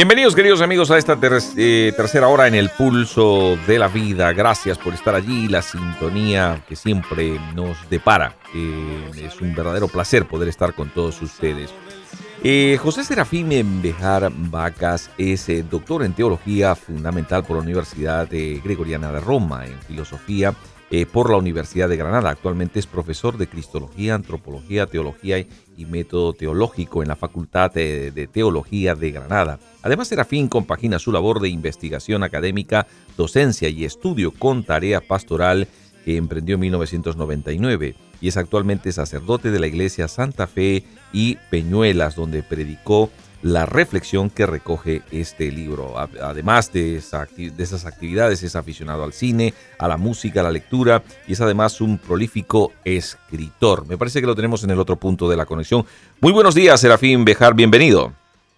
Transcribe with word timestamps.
Bienvenidos 0.00 0.36
queridos 0.36 0.60
amigos 0.60 0.92
a 0.92 0.96
esta 0.96 1.18
eh, 1.56 1.92
tercera 1.96 2.28
hora 2.28 2.46
en 2.46 2.54
el 2.54 2.70
pulso 2.70 3.58
de 3.66 3.80
la 3.80 3.88
vida. 3.88 4.32
Gracias 4.32 4.78
por 4.78 4.94
estar 4.94 5.16
allí, 5.16 5.48
la 5.48 5.60
sintonía 5.60 6.62
que 6.68 6.76
siempre 6.76 7.40
nos 7.56 7.76
depara. 7.90 8.36
Eh, 8.54 9.10
es 9.24 9.40
un 9.40 9.56
verdadero 9.56 9.88
placer 9.88 10.24
poder 10.28 10.50
estar 10.50 10.72
con 10.72 10.88
todos 10.90 11.20
ustedes. 11.20 11.74
Eh, 12.44 12.78
José 12.80 13.02
Serafín 13.02 13.82
Bejar 13.82 14.30
Vacas 14.32 15.10
es 15.18 15.48
doctor 15.68 16.04
en 16.04 16.12
teología 16.12 16.76
fundamental 16.76 17.42
por 17.42 17.56
la 17.56 17.64
Universidad 17.64 18.28
Gregoriana 18.30 19.10
de 19.10 19.18
Roma, 19.18 19.66
en 19.66 19.80
filosofía 19.80 20.54
eh, 20.90 21.04
por 21.04 21.30
la 21.30 21.36
Universidad 21.36 21.88
de 21.88 21.98
Granada. 21.98 22.30
Actualmente 22.30 22.78
es 22.78 22.86
profesor 22.86 23.36
de 23.36 23.46
Cristología, 23.46 24.14
Antropología, 24.14 24.86
Teología 24.86 25.38
y 25.38 25.84
Método 25.84 26.32
Teológico 26.32 27.02
en 27.02 27.08
la 27.08 27.16
Facultad 27.16 27.70
de, 27.72 28.28
Teología 28.32 28.94
de 28.94 29.10
Granada. 29.10 29.58
Además, 29.82 30.08
Serafín 30.08 30.48
compagina 30.48 30.98
su 30.98 31.12
labor 31.12 31.40
de 31.40 31.50
investigación 31.50 32.22
académica, 32.22 32.86
docencia 33.18 33.68
y 33.68 33.84
estudio 33.84 34.30
con 34.30 34.64
tarea 34.64 35.02
pastoral 35.02 35.68
que 36.06 36.16
emprendió 36.16 36.54
en 36.54 36.62
1999 36.62 37.94
y 38.22 38.28
es 38.28 38.38
actualmente 38.38 38.90
sacerdote 38.90 39.50
de 39.50 39.60
la 39.60 39.66
Iglesia 39.66 40.08
Santa 40.08 40.46
Fe 40.46 40.84
y 41.12 41.36
Peñuelas, 41.50 42.16
donde 42.16 42.42
predicó 42.42 43.10
la 43.42 43.66
reflexión 43.66 44.30
que 44.30 44.46
recoge 44.46 45.02
este 45.10 45.50
libro. 45.50 45.94
Además 45.98 46.72
de, 46.72 46.96
esas 46.96 47.86
actividades, 47.86 48.42
es 48.42 48.56
aficionado 48.56 49.04
al 49.04 49.12
cine, 49.12 49.54
a 49.78 49.88
la 49.88 49.96
música, 49.96 50.40
a 50.40 50.44
la 50.44 50.50
lectura 50.50 51.02
y 51.26 51.32
es 51.32 51.40
además 51.40 51.80
un 51.80 51.98
prolífico 51.98 52.72
escritor. 52.84 53.86
Me 53.86 53.98
parece 53.98 54.20
que 54.20 54.26
lo 54.26 54.34
tenemos 54.34 54.64
en 54.64 54.70
el 54.70 54.78
otro 54.78 54.96
punto 54.96 55.28
de 55.28 55.36
la 55.36 55.46
conexión. 55.46 55.84
Muy 56.20 56.32
buenos 56.32 56.54
días, 56.54 56.80
Serafín 56.80 57.24
Bejar, 57.24 57.54
bienvenido. 57.54 58.12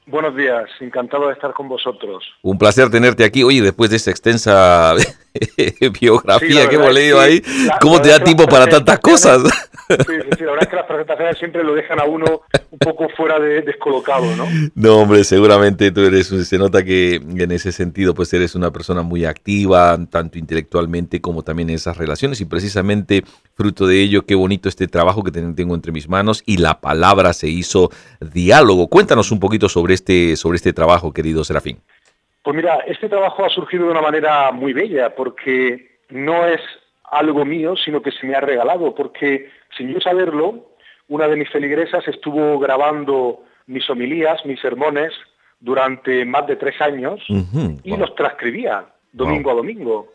Buenos 0.06 0.34
días, 0.34 0.68
encantado 0.80 1.28
de 1.28 1.34
estar 1.34 1.52
con 1.52 1.68
vosotros. 1.68 2.24
Un 2.42 2.58
placer 2.58 2.90
tenerte 2.90 3.22
aquí. 3.22 3.44
Oye, 3.44 3.62
después 3.62 3.90
de 3.90 3.96
esa 3.96 4.10
extensa 4.10 4.94
biografía 6.00 6.68
que 6.68 6.76
hemos 6.76 6.92
leído 6.92 7.20
ahí, 7.20 7.42
¿cómo 7.80 8.00
te 8.00 8.08
da 8.08 8.22
tiempo 8.22 8.46
para 8.46 8.66
tantas 8.66 8.98
cosas? 9.00 9.42
Sí, 9.88 10.14
sí, 10.38 10.44
la 10.44 10.52
verdad 10.52 10.62
es 10.62 10.68
que 10.68 10.76
las 10.76 10.86
presentaciones 10.86 11.38
siempre 11.38 11.64
lo 11.64 11.74
dejan 11.74 12.00
a 12.00 12.04
uno 12.04 12.42
un 12.70 12.78
poco 12.78 13.08
fuera 13.16 13.40
de 13.40 13.62
descolocado, 13.62 14.24
¿no? 14.36 14.46
No, 14.74 14.98
hombre, 14.98 15.24
seguramente 15.24 15.90
tú 15.90 16.02
eres, 16.02 16.28
se 16.28 16.58
nota 16.58 16.84
que 16.84 17.16
en 17.16 17.50
ese 17.50 17.72
sentido, 17.72 18.14
pues 18.14 18.32
eres 18.32 18.54
una 18.54 18.70
persona 18.70 19.02
muy 19.02 19.24
activa, 19.24 19.98
tanto 20.08 20.38
intelectualmente 20.38 21.20
como 21.20 21.42
también 21.42 21.70
en 21.70 21.76
esas 21.76 21.96
relaciones, 21.96 22.40
y 22.40 22.44
precisamente 22.44 23.24
fruto 23.54 23.86
de 23.86 24.00
ello, 24.00 24.24
qué 24.26 24.36
bonito 24.36 24.68
este 24.68 24.86
trabajo 24.86 25.24
que 25.24 25.32
tengo 25.32 25.74
entre 25.74 25.92
mis 25.92 26.08
manos, 26.08 26.42
y 26.46 26.58
la 26.58 26.80
palabra 26.80 27.32
se 27.32 27.48
hizo 27.48 27.90
diálogo. 28.20 28.88
Cuéntanos 28.88 29.32
un 29.32 29.40
poquito 29.40 29.68
sobre 29.68 29.94
este, 29.94 30.36
sobre 30.36 30.56
este 30.56 30.72
trabajo, 30.72 31.12
querido 31.12 31.42
Serafín. 31.42 31.80
Pues 32.42 32.56
mira, 32.56 32.78
este 32.86 33.08
trabajo 33.08 33.44
ha 33.44 33.50
surgido 33.50 33.86
de 33.86 33.92
una 33.92 34.00
manera 34.00 34.50
muy 34.52 34.72
bella, 34.72 35.14
porque 35.14 35.98
no 36.08 36.46
es 36.46 36.60
algo 37.04 37.44
mío, 37.44 37.76
sino 37.76 38.02
que 38.02 38.12
se 38.12 38.26
me 38.26 38.34
ha 38.34 38.40
regalado, 38.40 38.94
porque 38.94 39.50
sin 39.76 39.92
yo 39.92 40.00
saberlo, 40.00 40.70
una 41.08 41.28
de 41.28 41.36
mis 41.36 41.50
feligresas 41.50 42.06
estuvo 42.08 42.58
grabando 42.58 43.42
mis 43.66 43.88
homilías, 43.90 44.44
mis 44.46 44.60
sermones, 44.60 45.12
durante 45.60 46.24
más 46.24 46.46
de 46.46 46.56
tres 46.56 46.80
años 46.80 47.20
y 47.84 47.96
los 47.96 48.14
transcribía 48.14 48.86
domingo 49.12 49.50
a 49.50 49.54
domingo. 49.54 50.12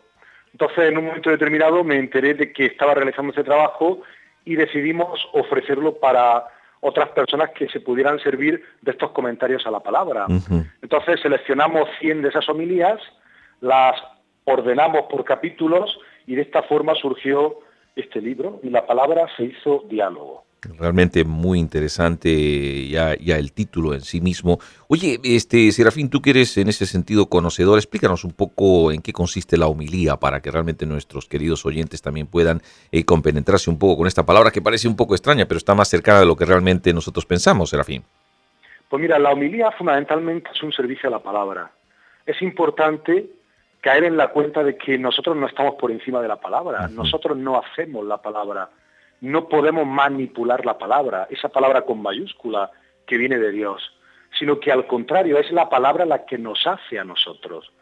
Entonces, 0.52 0.90
en 0.90 0.98
un 0.98 1.06
momento 1.06 1.30
determinado 1.30 1.84
me 1.84 1.96
enteré 1.96 2.34
de 2.34 2.52
que 2.52 2.66
estaba 2.66 2.94
realizando 2.94 3.32
ese 3.32 3.44
trabajo 3.44 4.02
y 4.44 4.56
decidimos 4.56 5.28
ofrecerlo 5.32 5.98
para 5.98 6.44
otras 6.86 7.08
personas 7.08 7.50
que 7.50 7.68
se 7.68 7.80
pudieran 7.80 8.20
servir 8.20 8.62
de 8.80 8.92
estos 8.92 9.10
comentarios 9.10 9.66
a 9.66 9.72
la 9.72 9.80
palabra. 9.80 10.26
Entonces 10.80 11.20
seleccionamos 11.20 11.88
100 11.98 12.22
de 12.22 12.28
esas 12.28 12.48
homilías, 12.48 13.00
las 13.60 13.96
ordenamos 14.44 15.02
por 15.10 15.24
capítulos 15.24 15.98
y 16.26 16.36
de 16.36 16.42
esta 16.42 16.62
forma 16.62 16.94
surgió 16.94 17.58
este 17.96 18.20
libro 18.20 18.60
y 18.62 18.70
la 18.70 18.86
palabra 18.86 19.26
se 19.36 19.44
hizo 19.44 19.84
diálogo. 19.88 20.45
Realmente 20.62 21.24
muy 21.24 21.58
interesante 21.58 22.88
ya, 22.88 23.14
ya 23.16 23.36
el 23.36 23.52
título 23.52 23.94
en 23.94 24.00
sí 24.00 24.20
mismo. 24.20 24.58
Oye, 24.88 25.20
este 25.22 25.70
Serafín, 25.70 26.10
tú 26.10 26.20
que 26.20 26.30
eres 26.30 26.56
en 26.56 26.68
ese 26.68 26.86
sentido 26.86 27.26
conocedor, 27.26 27.78
explícanos 27.78 28.24
un 28.24 28.32
poco 28.32 28.90
en 28.90 29.00
qué 29.02 29.12
consiste 29.12 29.56
la 29.56 29.66
homilía 29.66 30.16
para 30.16 30.40
que 30.40 30.50
realmente 30.50 30.86
nuestros 30.86 31.26
queridos 31.26 31.64
oyentes 31.66 32.02
también 32.02 32.26
puedan 32.26 32.62
eh, 32.90 33.04
compenetrarse 33.04 33.70
un 33.70 33.78
poco 33.78 33.98
con 33.98 34.06
esta 34.06 34.26
palabra 34.26 34.50
que 34.50 34.62
parece 34.62 34.88
un 34.88 34.96
poco 34.96 35.14
extraña, 35.14 35.46
pero 35.46 35.58
está 35.58 35.74
más 35.74 35.88
cercana 35.88 36.20
de 36.20 36.26
lo 36.26 36.36
que 36.36 36.44
realmente 36.44 36.92
nosotros 36.92 37.26
pensamos, 37.26 37.70
Serafín. 37.70 38.02
Pues 38.88 39.00
mira, 39.00 39.18
la 39.18 39.32
homilía 39.32 39.70
fundamentalmente 39.72 40.50
es 40.54 40.62
un 40.62 40.72
servicio 40.72 41.08
a 41.08 41.12
la 41.12 41.18
palabra. 41.18 41.70
Es 42.24 42.40
importante 42.42 43.26
caer 43.80 44.04
en 44.04 44.16
la 44.16 44.28
cuenta 44.28 44.64
de 44.64 44.76
que 44.76 44.98
nosotros 44.98 45.36
no 45.36 45.46
estamos 45.46 45.74
por 45.76 45.90
encima 45.90 46.20
de 46.20 46.28
la 46.28 46.36
palabra, 46.36 46.88
nosotros 46.88 47.36
no 47.36 47.58
hacemos 47.58 48.04
la 48.04 48.20
palabra, 48.20 48.68
no 49.26 49.48
podemos 49.48 49.86
manipular 49.86 50.64
la 50.64 50.78
palabra, 50.78 51.26
esa 51.30 51.48
palabra 51.48 51.82
con 51.82 52.00
mayúscula 52.00 52.70
que 53.06 53.18
viene 53.18 53.38
de 53.38 53.50
Dios, 53.50 53.82
sino 54.38 54.60
que 54.60 54.70
al 54.70 54.86
contrario 54.86 55.38
es 55.38 55.50
la 55.50 55.68
palabra 55.68 56.04
la 56.04 56.24
que 56.24 56.38
nos 56.38 56.66
hace 56.66 56.98
a 56.98 57.04
nosotros. 57.04 57.72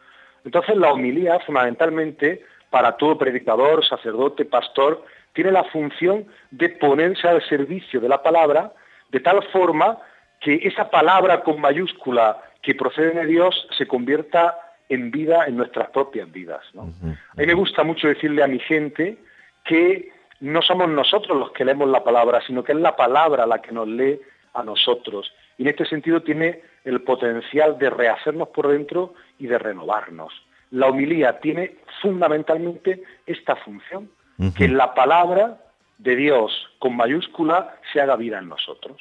Entonces 0.45 0.77
la 0.77 0.93
homilía 0.93 1.39
fundamentalmente 1.41 2.45
para 2.71 2.97
todo 2.97 3.19
predicador, 3.19 3.85
sacerdote, 3.85 4.45
pastor, 4.45 5.05
tiene 5.33 5.53
la 5.53 5.65
función 5.65 6.27
de 6.51 6.71
ponerse 6.71 7.29
al 7.29 7.47
servicio 7.47 8.01
de 8.01 8.09
la 8.09 8.23
palabra 8.23 8.73
de 9.11 9.21
tal 9.21 9.43
forma 9.53 9.99
que 10.41 10.61
esa 10.63 10.91
palabra 10.91 11.43
con 11.43 11.61
mayúscula 11.61 12.41
que 12.63 12.75
procede 12.75 13.13
de 13.13 13.27
Dios 13.27 13.69
se 13.77 13.87
convierta 13.87 14.59
en 14.89 15.11
vida 15.11 15.45
en 15.47 15.57
nuestras 15.57 15.91
propias 15.91 16.31
vidas. 16.31 16.63
A 16.77 17.41
mí 17.41 17.47
me 17.47 17.55
gusta 17.55 17.85
mucho 17.85 18.09
decirle 18.09 18.43
a 18.43 18.49
mi 18.49 18.59
gente 18.59 19.19
que 19.65 20.13
no 20.41 20.63
somos 20.63 20.89
nosotros 20.89 21.39
los 21.39 21.53
que 21.53 21.65
leemos 21.65 21.89
la 21.89 22.05
palabra, 22.05 22.41
sino 22.47 22.63
que 22.65 22.73
es 22.73 22.79
la 22.79 22.97
palabra 22.97 23.47
la 23.47 23.61
que 23.61 23.73
nos 23.73 23.89
lee 23.89 24.21
a 24.53 24.63
nosotros. 24.63 25.33
Y 25.59 25.63
en 25.63 25.69
este 25.69 25.87
sentido 25.87 26.23
tiene 26.23 26.63
el 26.85 27.03
potencial 27.03 27.79
de 27.79 27.91
rehacernos 27.91 28.49
por 28.49 28.69
dentro 28.69 29.15
y 29.39 29.47
de 29.47 29.59
renovarnos. 29.59 30.33
La 30.71 30.89
humilía 30.89 31.41
tiene 31.41 31.77
fundamentalmente 32.03 33.03
esta 33.27 33.57
función, 33.57 34.11
que 34.57 34.67
la 34.67 34.95
palabra 34.95 35.59
de 35.99 36.17
Dios 36.17 36.53
con 36.81 36.97
mayúscula 36.97 37.77
se 37.93 38.01
haga 38.01 38.17
vida 38.17 38.39
en 38.39 38.49
nosotros. 38.49 39.01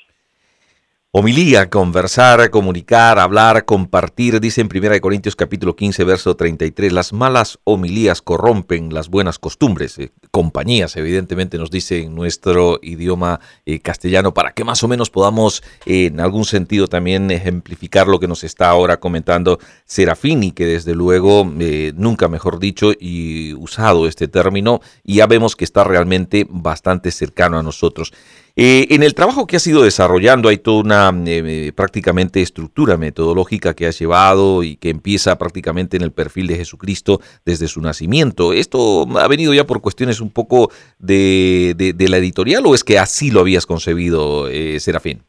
Homilía, 1.16 1.70
conversar, 1.70 2.50
comunicar, 2.50 3.20
hablar, 3.20 3.66
compartir, 3.66 4.42
dice 4.42 4.62
en 4.62 4.70
1 4.76 5.00
Corintios 5.00 5.36
capítulo 5.36 5.76
15, 5.76 6.04
verso 6.06 6.36
33, 6.36 6.92
las 6.92 7.14
malas 7.14 7.60
homilías 7.66 8.24
corrompen 8.24 8.92
las 8.92 9.10
buenas 9.10 9.38
costumbres, 9.38 10.00
eh, 10.00 10.12
compañías, 10.32 10.96
evidentemente 10.96 11.60
nos 11.60 11.70
dice 11.70 12.02
en 12.02 12.16
nuestro 12.16 12.80
idioma 12.82 13.40
eh, 13.68 13.80
castellano, 13.80 14.34
para 14.34 14.54
que 14.54 14.64
más 14.64 14.84
o 14.84 14.88
menos 14.88 15.12
podamos 15.12 15.62
eh, 15.86 16.08
en 16.08 16.20
algún 16.20 16.46
sentido 16.46 16.88
también 16.88 17.30
ejemplificar 17.30 18.08
lo 18.08 18.20
que 18.20 18.28
nos 18.28 18.44
está 18.44 18.72
ahora 18.72 19.00
comentando 19.00 19.60
Serafini, 19.86 20.52
que 20.52 20.66
desde 20.66 20.96
luego, 20.96 21.46
nunca 21.94 22.28
mejor 22.28 22.58
dicho 22.58 22.92
y 23.00 23.54
usado 23.54 24.08
este 24.08 24.28
término, 24.28 24.82
y 25.04 25.18
ya 25.18 25.28
vemos 25.28 25.56
que 25.56 25.64
está 25.64 25.84
realmente 25.84 26.48
bastante 26.50 27.12
cercano 27.12 27.60
a 27.60 27.62
nosotros. 27.62 28.14
Eh, 28.56 28.88
en 28.92 29.02
el 29.02 29.16
trabajo 29.16 29.48
que 29.48 29.56
has 29.56 29.66
ido 29.66 29.82
desarrollando 29.82 30.48
hay 30.48 30.60
toda 30.60 30.82
una 30.82 31.24
eh, 31.26 31.72
prácticamente 31.76 32.40
estructura 32.44 32.98
metodológica 32.98 33.74
que 33.74 33.88
has 33.88 33.98
llevado 33.98 34.62
y 34.62 34.76
que 34.76 34.92
empieza 34.92 35.40
prácticamente 35.40 35.98
en 35.98 36.04
el 36.04 36.12
perfil 36.12 36.46
de 36.46 36.58
Jesucristo 36.58 37.20
desde 37.46 37.68
su 37.68 37.82
nacimiento. 37.82 38.54
¿Esto 38.54 39.08
ha 39.18 39.28
venido 39.28 39.56
ya 39.56 39.66
por 39.66 39.82
cuestiones 39.82 40.22
un 40.22 40.30
poco 40.30 40.72
de, 41.00 41.74
de, 41.76 42.10
la 42.10 42.18
editorial 42.18 42.64
o 42.68 42.76
es 42.76 42.84
que 42.84 43.00
así 43.00 43.32
lo 43.32 43.40
habías 43.40 43.66
concebido, 43.66 44.48
eh, 44.48 44.80
Serafín? 44.80 45.24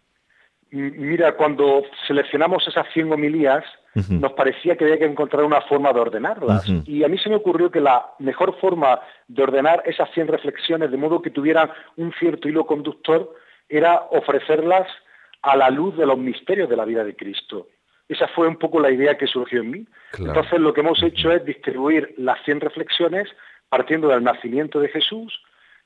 Mira, 0.74 1.36
cuando 1.36 1.84
seleccionamos 2.04 2.66
esas 2.66 2.86
100 2.92 3.12
homilías, 3.12 3.64
nos 4.10 4.32
parecía 4.32 4.76
que 4.76 4.82
había 4.82 4.98
que 4.98 5.04
encontrar 5.04 5.44
una 5.44 5.60
forma 5.60 5.92
de 5.92 6.00
ordenarlas. 6.00 6.68
Y 6.84 7.04
a 7.04 7.08
mí 7.08 7.16
se 7.16 7.28
me 7.28 7.36
ocurrió 7.36 7.70
que 7.70 7.80
la 7.80 8.06
mejor 8.18 8.58
forma 8.58 8.98
de 9.28 9.42
ordenar 9.44 9.84
esas 9.86 10.10
100 10.10 10.26
reflexiones 10.26 10.90
de 10.90 10.96
modo 10.96 11.22
que 11.22 11.30
tuvieran 11.30 11.70
un 11.96 12.12
cierto 12.18 12.48
hilo 12.48 12.66
conductor 12.66 13.32
era 13.68 14.02
ofrecerlas 14.10 14.88
a 15.42 15.56
la 15.56 15.70
luz 15.70 15.96
de 15.96 16.06
los 16.06 16.18
misterios 16.18 16.68
de 16.68 16.76
la 16.76 16.84
vida 16.84 17.04
de 17.04 17.14
Cristo. 17.14 17.68
Esa 18.08 18.26
fue 18.26 18.48
un 18.48 18.56
poco 18.56 18.80
la 18.80 18.90
idea 18.90 19.16
que 19.16 19.28
surgió 19.28 19.60
en 19.60 19.70
mí. 19.70 19.86
Entonces 20.18 20.58
lo 20.58 20.74
que 20.74 20.80
hemos 20.80 21.00
hecho 21.04 21.30
es 21.30 21.44
distribuir 21.44 22.14
las 22.18 22.42
100 22.44 22.60
reflexiones 22.60 23.28
partiendo 23.68 24.08
del 24.08 24.24
nacimiento 24.24 24.80
de 24.80 24.88
Jesús, 24.88 25.40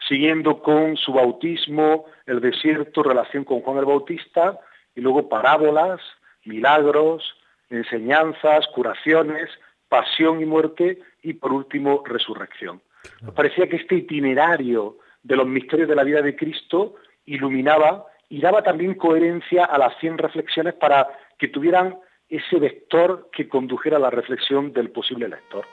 siguiendo 0.09 0.63
con 0.63 0.97
su 0.97 1.13
bautismo, 1.13 2.07
el 2.25 2.41
desierto, 2.41 3.03
relación 3.03 3.45
con 3.45 3.61
Juan 3.61 3.79
el 3.79 3.85
Bautista, 3.85 4.59
y 4.99 5.01
luego 5.01 5.29
parábolas, 5.29 6.01
milagros, 6.45 7.23
enseñanzas, 7.71 8.67
curaciones, 8.75 9.49
pasión 9.89 10.43
y 10.43 10.45
muerte 10.45 10.99
y 11.23 11.35
por 11.35 11.53
último 11.53 12.03
resurrección. 12.05 12.83
Nos 13.23 13.33
parecía 13.33 13.69
que 13.69 13.77
este 13.77 13.95
itinerario 13.95 14.99
de 15.23 15.37
los 15.37 15.47
misterios 15.47 15.89
de 15.89 15.95
la 15.95 16.03
vida 16.03 16.21
de 16.21 16.35
Cristo 16.35 16.97
iluminaba 17.27 18.07
y 18.29 18.41
daba 18.41 18.63
también 18.63 18.95
coherencia 18.95 19.65
a 19.67 19.79
las 19.79 19.97
100 20.01 20.19
reflexiones 20.19 20.75
para 20.75 21.07
que 21.39 21.47
tuvieran 21.47 21.97
ese 22.29 22.59
vector 22.59 23.31
que 23.33 23.49
condujera 23.49 23.99
a 23.99 24.01
la 24.01 24.11
reflexión 24.11 24.73
del 24.73 24.91
posible 24.91 25.29
lector. 25.29 25.65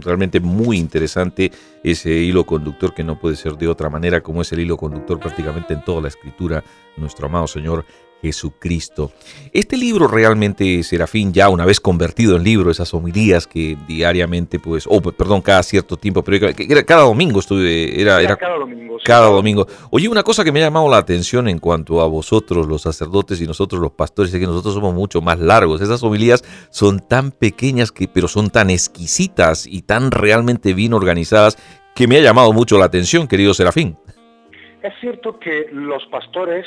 Realmente 0.00 0.40
muy 0.40 0.78
interesante 0.78 1.52
ese 1.84 2.10
hilo 2.10 2.44
conductor 2.44 2.94
que 2.94 3.04
no 3.04 3.20
puede 3.20 3.36
ser 3.36 3.52
de 3.52 3.68
otra 3.68 3.90
manera 3.90 4.22
como 4.22 4.40
es 4.40 4.50
el 4.52 4.60
hilo 4.60 4.78
conductor 4.78 5.20
prácticamente 5.20 5.74
en 5.74 5.84
toda 5.84 6.00
la 6.00 6.08
escritura, 6.08 6.64
nuestro 6.96 7.26
amado 7.26 7.46
Señor 7.46 7.84
Jesucristo. 8.22 9.12
Este 9.52 9.76
libro 9.76 10.08
realmente, 10.08 10.82
Serafín, 10.82 11.32
ya 11.32 11.48
una 11.48 11.64
vez 11.64 11.80
convertido 11.80 12.36
en 12.36 12.44
libro, 12.44 12.70
esas 12.70 12.92
homilías 12.94 13.46
que 13.46 13.76
diariamente, 13.86 14.58
pues, 14.58 14.86
o 14.86 14.96
oh, 14.96 15.00
perdón, 15.00 15.40
cada 15.40 15.62
cierto 15.62 15.96
tiempo, 15.96 16.22
pero 16.22 16.48
era, 16.58 16.82
cada 16.82 17.02
domingo 17.02 17.40
estuve, 17.40 18.00
era, 18.00 18.20
era, 18.20 18.36
cada 18.36 18.58
domingo. 18.58 18.98
cada 19.04 19.26
domingo. 19.28 19.66
Oye, 19.90 20.08
una 20.08 20.22
cosa 20.22 20.44
que 20.44 20.52
me 20.52 20.60
ha 20.60 20.64
llamado 20.64 20.88
la 20.88 20.98
atención 20.98 21.48
en 21.48 21.58
cuanto 21.58 22.00
a 22.00 22.06
vosotros, 22.06 22.66
los 22.66 22.82
sacerdotes 22.82 23.40
y 23.40 23.46
nosotros 23.46 23.80
los 23.80 23.92
pastores, 23.92 24.32
es 24.32 24.40
que 24.40 24.46
nosotros 24.46 24.74
somos 24.74 24.94
mucho 24.94 25.20
más 25.20 25.38
largos. 25.38 25.80
Esas 25.80 26.02
homilías 26.02 26.44
son 26.70 27.00
tan 27.00 27.30
pequeñas, 27.30 27.92
que, 27.92 28.08
pero 28.08 28.28
son 28.28 28.50
tan 28.50 28.70
exquisitas 28.70 29.66
y 29.66 29.82
tan 29.82 30.10
realmente 30.10 30.74
bien 30.74 30.92
organizadas 30.92 31.56
que 31.94 32.06
me 32.06 32.16
ha 32.16 32.20
llamado 32.20 32.52
mucho 32.52 32.78
la 32.78 32.84
atención, 32.84 33.26
querido 33.26 33.54
Serafín. 33.54 33.96
Es 34.82 34.94
cierto 35.00 35.38
que 35.40 35.66
los 35.72 36.04
pastores 36.06 36.64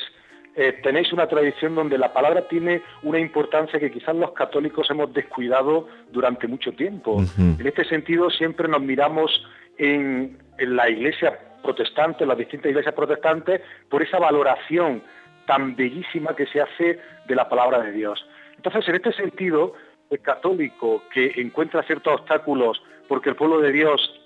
eh, 0.56 0.80
tenéis 0.84 1.14
una 1.14 1.28
tradición 1.28 1.76
donde 1.76 1.98
la 1.98 2.12
palabra 2.12 2.48
tiene 2.48 2.82
una 3.04 3.20
importancia 3.20 3.80
que 3.80 3.90
quizás 3.90 4.16
los 4.16 4.32
católicos 4.34 4.90
hemos 4.90 5.14
descuidado 5.14 5.88
durante 6.12 6.48
mucho 6.48 6.74
tiempo. 6.74 7.24
En 7.38 7.66
este 7.66 7.86
sentido, 7.86 8.30
siempre 8.30 8.68
nos 8.68 8.82
miramos 8.82 9.32
en, 9.78 10.38
la 10.60 10.90
iglesia 10.90 11.40
protestante, 11.64 12.24
en 12.24 12.30
las 12.30 12.38
distintas 12.38 12.70
iglesias 12.70 12.94
protestantes, 12.94 13.62
por 13.90 14.04
esa 14.04 14.20
valoración 14.20 15.02
tan 15.46 15.76
bellísima 15.76 16.36
que 16.36 16.46
se 16.48 16.62
hace 16.62 17.00
de 17.28 17.36
la 17.36 17.48
palabra 17.48 17.80
de 17.80 17.94
Dios. 17.94 18.26
Entonces, 18.58 18.88
en 18.90 18.96
este 18.96 19.14
sentido, 19.14 19.74
el 20.10 20.20
católico 20.20 21.04
que 21.14 21.32
encuentra 21.38 21.84
ciertos 21.84 22.20
obstáculos 22.20 22.84
porque 23.08 23.30
el 23.30 23.36
pueblo 23.36 23.60
de 23.60 23.72
Dios 23.72 24.21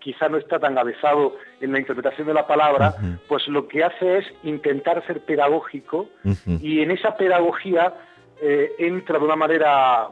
quizá 0.00 0.28
no 0.28 0.36
está 0.38 0.58
tan 0.58 0.76
avesado 0.78 1.36
en 1.60 1.72
la 1.72 1.78
interpretación 1.78 2.26
de 2.26 2.34
la 2.34 2.46
palabra, 2.46 2.94
pues 3.28 3.46
lo 3.48 3.68
que 3.68 3.84
hace 3.84 4.18
es 4.18 4.26
intentar 4.42 5.04
ser 5.06 5.20
pedagógico 5.20 6.08
y 6.60 6.80
en 6.80 6.90
esa 6.90 7.16
pedagogía 7.16 7.94
eh, 8.40 8.72
entra 8.78 9.18
de 9.18 9.24
una 9.24 9.36
manera 9.36 10.08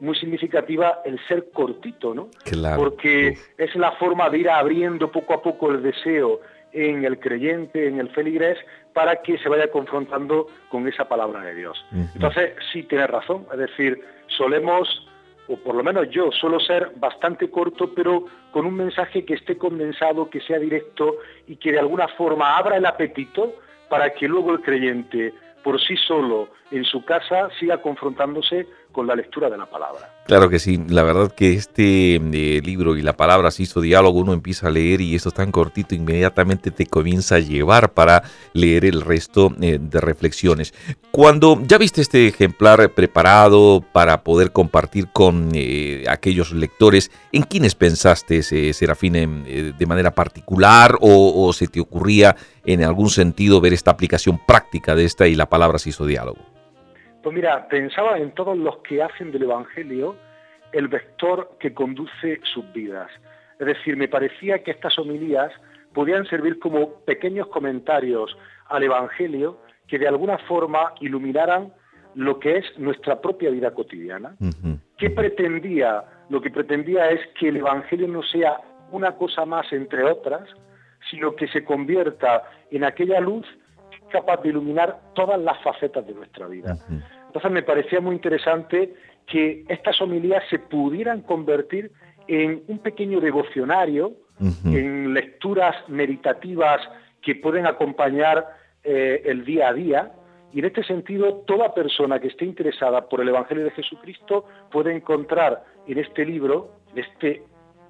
muy 0.00 0.14
significativa 0.16 1.00
el 1.04 1.18
ser 1.26 1.50
cortito, 1.52 2.14
¿no? 2.14 2.28
Porque 2.76 3.38
es 3.56 3.74
la 3.76 3.92
forma 3.92 4.28
de 4.28 4.38
ir 4.38 4.50
abriendo 4.50 5.10
poco 5.10 5.34
a 5.34 5.42
poco 5.42 5.70
el 5.70 5.82
deseo 5.82 6.40
en 6.72 7.04
el 7.04 7.18
creyente, 7.18 7.88
en 7.88 7.98
el 7.98 8.10
feligrés, 8.10 8.58
para 8.92 9.22
que 9.22 9.38
se 9.38 9.48
vaya 9.48 9.70
confrontando 9.70 10.48
con 10.68 10.86
esa 10.86 11.08
palabra 11.08 11.40
de 11.40 11.54
Dios. 11.54 11.82
Entonces, 12.14 12.52
sí 12.72 12.82
tienes 12.82 13.08
razón, 13.08 13.46
es 13.52 13.58
decir, 13.58 14.02
solemos 14.36 15.06
o 15.48 15.56
por 15.56 15.74
lo 15.74 15.82
menos 15.82 16.08
yo, 16.10 16.30
suelo 16.32 16.58
ser 16.60 16.92
bastante 16.96 17.50
corto, 17.50 17.92
pero 17.94 18.24
con 18.52 18.66
un 18.66 18.74
mensaje 18.74 19.24
que 19.24 19.34
esté 19.34 19.56
condensado, 19.56 20.28
que 20.30 20.40
sea 20.40 20.58
directo 20.58 21.16
y 21.46 21.56
que 21.56 21.72
de 21.72 21.78
alguna 21.78 22.08
forma 22.08 22.56
abra 22.56 22.76
el 22.76 22.86
apetito 22.86 23.54
para 23.88 24.12
que 24.14 24.26
luego 24.28 24.52
el 24.52 24.60
creyente 24.60 25.32
por 25.62 25.80
sí 25.80 25.96
solo 25.96 26.48
en 26.70 26.84
su 26.84 27.04
casa 27.04 27.48
siga 27.58 27.82
confrontándose 27.82 28.66
con 28.96 29.06
la 29.06 29.14
lectura 29.14 29.50
de 29.50 29.58
la 29.58 29.66
palabra. 29.66 30.10
Claro 30.24 30.48
que 30.48 30.58
sí, 30.58 30.80
la 30.88 31.02
verdad 31.02 31.30
que 31.30 31.52
este 31.52 32.14
eh, 32.14 32.62
libro 32.64 32.96
y 32.96 33.02
la 33.02 33.14
palabra 33.14 33.50
se 33.50 33.64
hizo 33.64 33.82
diálogo, 33.82 34.20
uno 34.20 34.32
empieza 34.32 34.68
a 34.68 34.70
leer 34.70 35.02
y 35.02 35.14
esto 35.14 35.28
es 35.28 35.34
tan 35.34 35.52
cortito, 35.52 35.94
inmediatamente 35.94 36.70
te 36.70 36.86
comienza 36.86 37.34
a 37.34 37.40
llevar 37.40 37.92
para 37.92 38.22
leer 38.54 38.86
el 38.86 39.02
resto 39.02 39.52
eh, 39.60 39.78
de 39.78 40.00
reflexiones. 40.00 40.72
Cuando 41.10 41.60
ya 41.62 41.76
viste 41.76 42.00
este 42.00 42.26
ejemplar 42.26 42.90
preparado 42.94 43.84
para 43.92 44.24
poder 44.24 44.50
compartir 44.50 45.08
con 45.12 45.50
eh, 45.52 46.04
aquellos 46.08 46.52
lectores, 46.52 47.10
¿en 47.32 47.42
quiénes 47.42 47.74
pensaste, 47.74 48.42
Serafín, 48.42 49.12
de 49.12 49.86
manera 49.86 50.12
particular 50.12 50.96
o, 51.02 51.46
o 51.46 51.52
se 51.52 51.66
te 51.66 51.80
ocurría 51.80 52.34
en 52.64 52.82
algún 52.82 53.10
sentido 53.10 53.60
ver 53.60 53.74
esta 53.74 53.90
aplicación 53.90 54.40
práctica 54.46 54.94
de 54.94 55.04
esta 55.04 55.28
y 55.28 55.34
la 55.34 55.50
palabra 55.50 55.78
se 55.78 55.90
hizo 55.90 56.06
diálogo? 56.06 56.55
Pues 57.26 57.34
mira, 57.34 57.66
pensaba 57.66 58.18
en 58.18 58.30
todos 58.36 58.56
los 58.56 58.76
que 58.82 59.02
hacen 59.02 59.32
del 59.32 59.42
Evangelio 59.42 60.14
el 60.70 60.86
vector 60.86 61.56
que 61.58 61.74
conduce 61.74 62.38
sus 62.44 62.72
vidas. 62.72 63.10
Es 63.58 63.66
decir, 63.66 63.96
me 63.96 64.06
parecía 64.06 64.62
que 64.62 64.70
estas 64.70 64.96
homilías 64.96 65.50
podían 65.92 66.24
servir 66.26 66.60
como 66.60 67.00
pequeños 67.00 67.48
comentarios 67.48 68.38
al 68.68 68.84
Evangelio 68.84 69.58
que 69.88 69.98
de 69.98 70.06
alguna 70.06 70.38
forma 70.38 70.94
iluminaran 71.00 71.72
lo 72.14 72.38
que 72.38 72.58
es 72.58 72.78
nuestra 72.78 73.20
propia 73.20 73.50
vida 73.50 73.72
cotidiana. 73.72 74.36
¿Qué 74.96 75.10
pretendía? 75.10 76.04
Lo 76.28 76.40
que 76.40 76.50
pretendía 76.50 77.10
es 77.10 77.26
que 77.40 77.48
el 77.48 77.56
Evangelio 77.56 78.06
no 78.06 78.22
sea 78.22 78.60
una 78.92 79.16
cosa 79.16 79.44
más 79.44 79.72
entre 79.72 80.04
otras, 80.04 80.48
sino 81.10 81.34
que 81.34 81.48
se 81.48 81.64
convierta 81.64 82.44
en 82.70 82.84
aquella 82.84 83.18
luz 83.18 83.44
capaz 84.10 84.42
de 84.42 84.50
iluminar 84.50 85.00
todas 85.14 85.40
las 85.40 85.60
facetas 85.62 86.06
de 86.06 86.14
nuestra 86.14 86.46
vida. 86.46 86.76
Entonces 87.26 87.50
me 87.50 87.62
parecía 87.62 88.00
muy 88.00 88.14
interesante 88.14 88.94
que 89.26 89.64
estas 89.68 90.00
homilías 90.00 90.42
se 90.48 90.58
pudieran 90.58 91.22
convertir 91.22 91.90
en 92.28 92.62
un 92.68 92.78
pequeño 92.78 93.20
devocionario, 93.20 94.12
en 94.64 95.14
lecturas 95.14 95.74
meditativas 95.88 96.80
que 97.22 97.34
pueden 97.34 97.66
acompañar 97.66 98.46
eh, 98.84 99.22
el 99.24 99.44
día 99.44 99.68
a 99.68 99.72
día. 99.72 100.12
Y 100.52 100.60
en 100.60 100.66
este 100.66 100.84
sentido, 100.84 101.42
toda 101.46 101.74
persona 101.74 102.20
que 102.20 102.28
esté 102.28 102.44
interesada 102.44 103.08
por 103.08 103.20
el 103.20 103.28
Evangelio 103.28 103.64
de 103.64 103.70
Jesucristo 103.70 104.44
puede 104.70 104.94
encontrar 104.94 105.64
en 105.86 105.98
este 105.98 106.24
libro, 106.24 106.70
en 106.92 107.04
este 107.04 107.42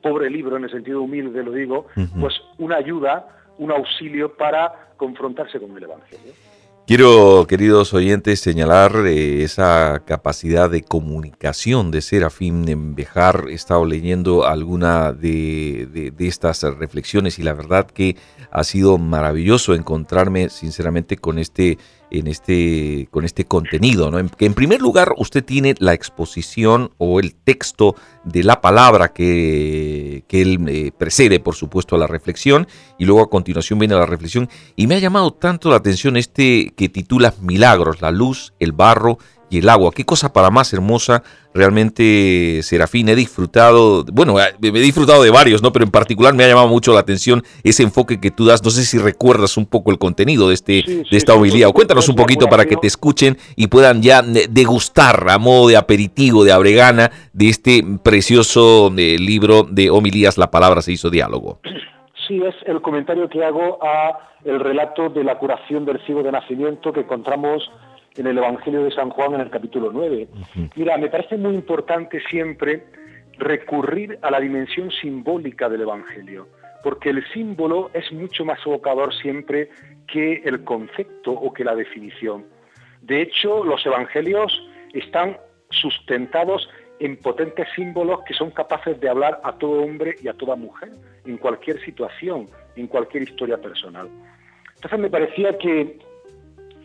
pobre 0.03 0.31
libro, 0.31 0.57
en 0.57 0.65
el 0.65 0.71
sentido 0.71 1.03
humilde 1.03 1.43
lo 1.43 1.53
digo, 1.53 1.87
pues 2.21 2.41
una 2.59 2.77
ayuda, 2.77 3.29
un 3.59 3.73
auxilio 3.73 4.37
para 4.37 4.93
confrontarse 4.97 5.61
con 5.61 5.77
el 5.77 5.83
Evangelio. 5.83 6.33
Quiero, 6.87 7.47
queridos 7.49 7.93
oyentes, 7.95 8.39
señalar 8.39 9.09
eh, 9.09 9.43
esa 9.43 10.05
capacidad 10.07 10.71
de 10.71 10.83
comunicación 10.83 11.91
de 11.91 12.01
Serafín 12.01 12.95
Bejar. 12.95 13.47
He 13.49 13.55
estado 13.55 13.85
leyendo 13.85 14.47
alguna 14.47 15.13
de, 15.13 16.13
estas 16.21 16.63
reflexiones 16.63 17.41
y 17.41 17.43
la 17.43 17.55
verdad 17.55 17.89
que 17.91 18.15
ha 18.53 18.63
sido 18.63 18.99
maravilloso 18.99 19.75
encontrarme 19.75 20.49
sinceramente 20.49 21.17
con 21.17 21.41
este 21.41 21.77
en 22.11 22.27
este, 22.27 23.09
con 23.11 23.25
este 23.25 23.45
contenido. 23.45 24.11
¿no? 24.11 24.19
En, 24.19 24.29
que 24.29 24.47
en 24.47 24.55
primer 24.55 24.81
lugar 24.81 25.15
usted 25.19 25.45
tiene 25.45 25.75
la 25.79 25.95
exposición 25.95 26.93
o 26.99 27.21
el 27.21 27.35
texto 27.35 27.95
de 28.25 28.45
la 28.45 28.61
palabra 28.61 29.13
que, 29.13 30.25
que 30.29 30.43
él 30.43 30.65
eh, 30.69 30.93
precede, 30.97 31.41
por 31.41 31.55
supuesto, 31.55 31.97
a 31.97 31.99
la 31.99 32.07
reflexión 32.07 32.67
y 32.99 33.05
luego 33.05 33.23
a 33.23 33.31
continuación 33.31 33.79
viene 33.79 33.95
la 33.95 34.07
reflexión. 34.07 34.49
Y 34.75 34.87
me 34.87 34.97
ha 34.97 35.01
llamado 35.01 35.33
tanto 35.33 35.71
la 35.71 35.77
atención 35.77 36.17
este 36.17 36.73
que 36.77 36.89
titula 36.89 37.35
Milagros, 37.41 38.01
la 38.01 38.11
luz, 38.11 38.53
el 38.59 38.73
barro 38.73 39.19
y 39.49 39.59
el 39.59 39.69
agua. 39.69 39.93
Qué 39.95 40.05
cosa 40.05 40.33
para 40.33 40.51
más 40.51 40.73
hermosa 40.73 41.23
realmente, 41.55 42.61
Serafín. 42.63 43.09
He 43.09 43.15
disfrutado, 43.15 44.05
bueno, 44.13 44.39
eh, 44.41 44.55
he 44.61 44.71
disfrutado 44.71 45.23
de 45.23 45.31
varios, 45.31 45.63
¿no? 45.63 45.73
Pero 45.73 45.85
en 45.85 45.91
particular 45.91 46.35
me 46.35 46.45
ha 46.45 46.49
llamado 46.49 46.69
mucho 46.69 46.93
la 46.93 47.01
atención 47.01 47.43
ese 47.63 47.83
enfoque 47.83 48.21
que 48.21 48.31
tú 48.31 48.45
das. 48.45 48.63
No 48.65 48.71
sé 48.71 48.83
si 48.83 48.99
recuerdas 48.99 49.57
un 49.57 49.67
poco 49.67 49.91
el 49.91 49.99
contenido 49.99 50.49
de, 50.49 50.55
este, 50.55 50.83
de 50.83 51.17
esta 51.17 51.35
homilía. 51.35 51.69
O 51.69 51.73
cuéntanos 51.73 52.09
un 52.09 52.17
poquito 52.17 52.49
para 52.49 52.65
que 52.65 52.77
te 52.77 52.87
escuchen 52.87 53.37
y 53.57 53.69
puedan 53.69 54.03
ya 54.03 54.23
degustar 54.23 55.29
a 55.29 55.39
modo 55.39 55.69
de 55.69 55.77
aperitivo, 55.77 56.45
de 56.45 56.53
abregana, 56.53 57.11
de 57.33 57.49
este 57.49 57.85
precioso 58.03 58.93
eh, 58.97 59.17
libro 59.19 59.63
de 59.63 59.91
homilías. 59.91 60.39
La 60.39 60.51
palabra 60.51 60.83
se 60.83 60.93
hizo 60.93 61.11
diálogo. 61.11 61.61
Sí, 62.27 62.43
es 62.45 62.55
el 62.67 62.83
comentario 62.83 63.29
que 63.29 63.45
hago 63.45 63.79
a 63.83 64.19
el 64.45 64.61
relato 64.61 65.09
de 65.09 65.25
la 65.25 65.39
curación 65.39 65.85
del 65.85 66.01
ciego 66.07 66.23
de 66.23 66.33
nacimiento 66.33 66.93
que 66.93 67.01
encontramos 67.01 67.69
en 68.17 68.27
el 68.27 68.39
Evangelio 68.39 68.85
de 68.85 68.91
San 68.91 69.11
Juan 69.11 69.35
en 69.35 69.41
el 69.41 69.51
capítulo 69.51 69.91
9. 69.93 70.29
Mira, 70.75 70.97
me 70.99 71.09
parece 71.09 71.37
muy 71.37 71.55
importante 71.55 72.21
siempre 72.31 72.85
recurrir 73.39 74.19
a 74.23 74.31
la 74.31 74.41
dimensión 74.41 74.91
simbólica 74.91 75.69
del 75.69 75.83
Evangelio, 75.83 76.49
porque 76.83 77.11
el 77.11 77.25
símbolo 77.33 77.91
es 77.93 78.11
mucho 78.13 78.45
más 78.45 78.59
evocador 78.65 79.15
siempre 79.15 79.71
que 80.07 80.43
el 80.45 80.65
concepto 80.65 81.33
o 81.33 81.53
que 81.53 81.65
la 81.65 81.75
definición. 81.75 82.47
De 83.03 83.23
hecho, 83.23 83.65
los 83.65 83.85
Evangelios 83.85 84.53
están 84.95 85.37
sustentados 85.71 86.69
en 86.99 87.17
potentes 87.19 87.69
símbolos 87.75 88.21
que 88.27 88.35
son 88.35 88.51
capaces 88.51 88.99
de 89.01 89.09
hablar 89.09 89.41
a 89.45 89.53
todo 89.53 89.83
hombre 89.83 90.17
y 90.23 90.29
a 90.29 90.33
toda 90.33 90.57
mujer, 90.57 90.91
en 91.27 91.37
cualquier 91.37 91.79
situación, 91.85 92.49
en 92.77 92.87
cualquier 92.87 93.25
historia 93.25 93.59
personal. 93.59 94.09
Entonces 94.77 94.99
me 94.99 95.11
parecía 95.11 95.59
que 95.59 95.99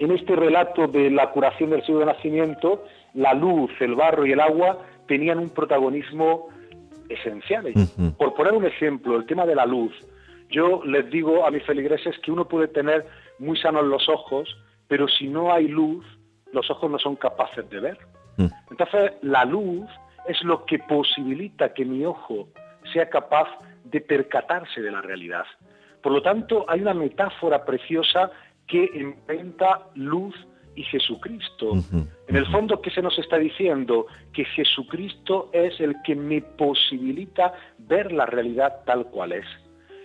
en 0.01 0.11
este 0.11 0.35
relato 0.35 0.87
de 0.87 1.11
la 1.11 1.29
curación 1.29 1.69
del 1.69 1.83
ciego 1.83 1.99
de 1.99 2.07
nacimiento, 2.07 2.83
la 3.13 3.35
luz, 3.35 3.71
el 3.79 3.93
barro 3.93 4.25
y 4.25 4.31
el 4.31 4.39
agua 4.39 4.79
tenían 5.07 5.37
un 5.37 5.51
protagonismo 5.51 6.49
esencial. 7.07 7.71
Por 8.17 8.33
poner 8.33 8.53
un 8.53 8.65
ejemplo, 8.65 9.15
el 9.15 9.27
tema 9.27 9.45
de 9.45 9.53
la 9.53 9.67
luz. 9.67 9.93
Yo 10.49 10.83
les 10.85 11.07
digo 11.11 11.45
a 11.45 11.51
mis 11.51 11.63
feligreses 11.63 12.17
que 12.19 12.31
uno 12.31 12.47
puede 12.47 12.67
tener 12.67 13.05
muy 13.37 13.57
sanos 13.57 13.85
los 13.85 14.09
ojos, 14.09 14.49
pero 14.87 15.07
si 15.07 15.27
no 15.27 15.53
hay 15.53 15.67
luz, 15.67 16.03
los 16.51 16.69
ojos 16.71 16.89
no 16.89 16.97
son 16.97 17.15
capaces 17.15 17.69
de 17.69 17.79
ver. 17.79 17.97
Entonces, 18.71 19.11
la 19.21 19.45
luz 19.45 19.87
es 20.27 20.43
lo 20.43 20.65
que 20.65 20.79
posibilita 20.79 21.75
que 21.75 21.85
mi 21.85 22.03
ojo 22.05 22.47
sea 22.91 23.07
capaz 23.07 23.47
de 23.83 24.01
percatarse 24.01 24.81
de 24.81 24.91
la 24.91 25.01
realidad. 25.01 25.45
Por 26.01 26.11
lo 26.11 26.23
tanto, 26.23 26.65
hay 26.67 26.81
una 26.81 26.95
metáfora 26.95 27.63
preciosa 27.63 28.31
que 28.71 28.89
inventa 28.95 29.81
luz 29.95 30.33
y 30.75 30.83
Jesucristo. 30.83 31.73
En 32.27 32.35
el 32.35 32.45
fondo, 32.47 32.81
¿qué 32.81 32.89
se 32.89 33.01
nos 33.01 33.19
está 33.19 33.37
diciendo? 33.37 34.07
Que 34.31 34.45
Jesucristo 34.45 35.49
es 35.51 35.77
el 35.81 35.95
que 36.05 36.15
me 36.15 36.41
posibilita 36.41 37.53
ver 37.79 38.13
la 38.13 38.25
realidad 38.25 38.83
tal 38.85 39.07
cual 39.07 39.33
es. 39.33 39.45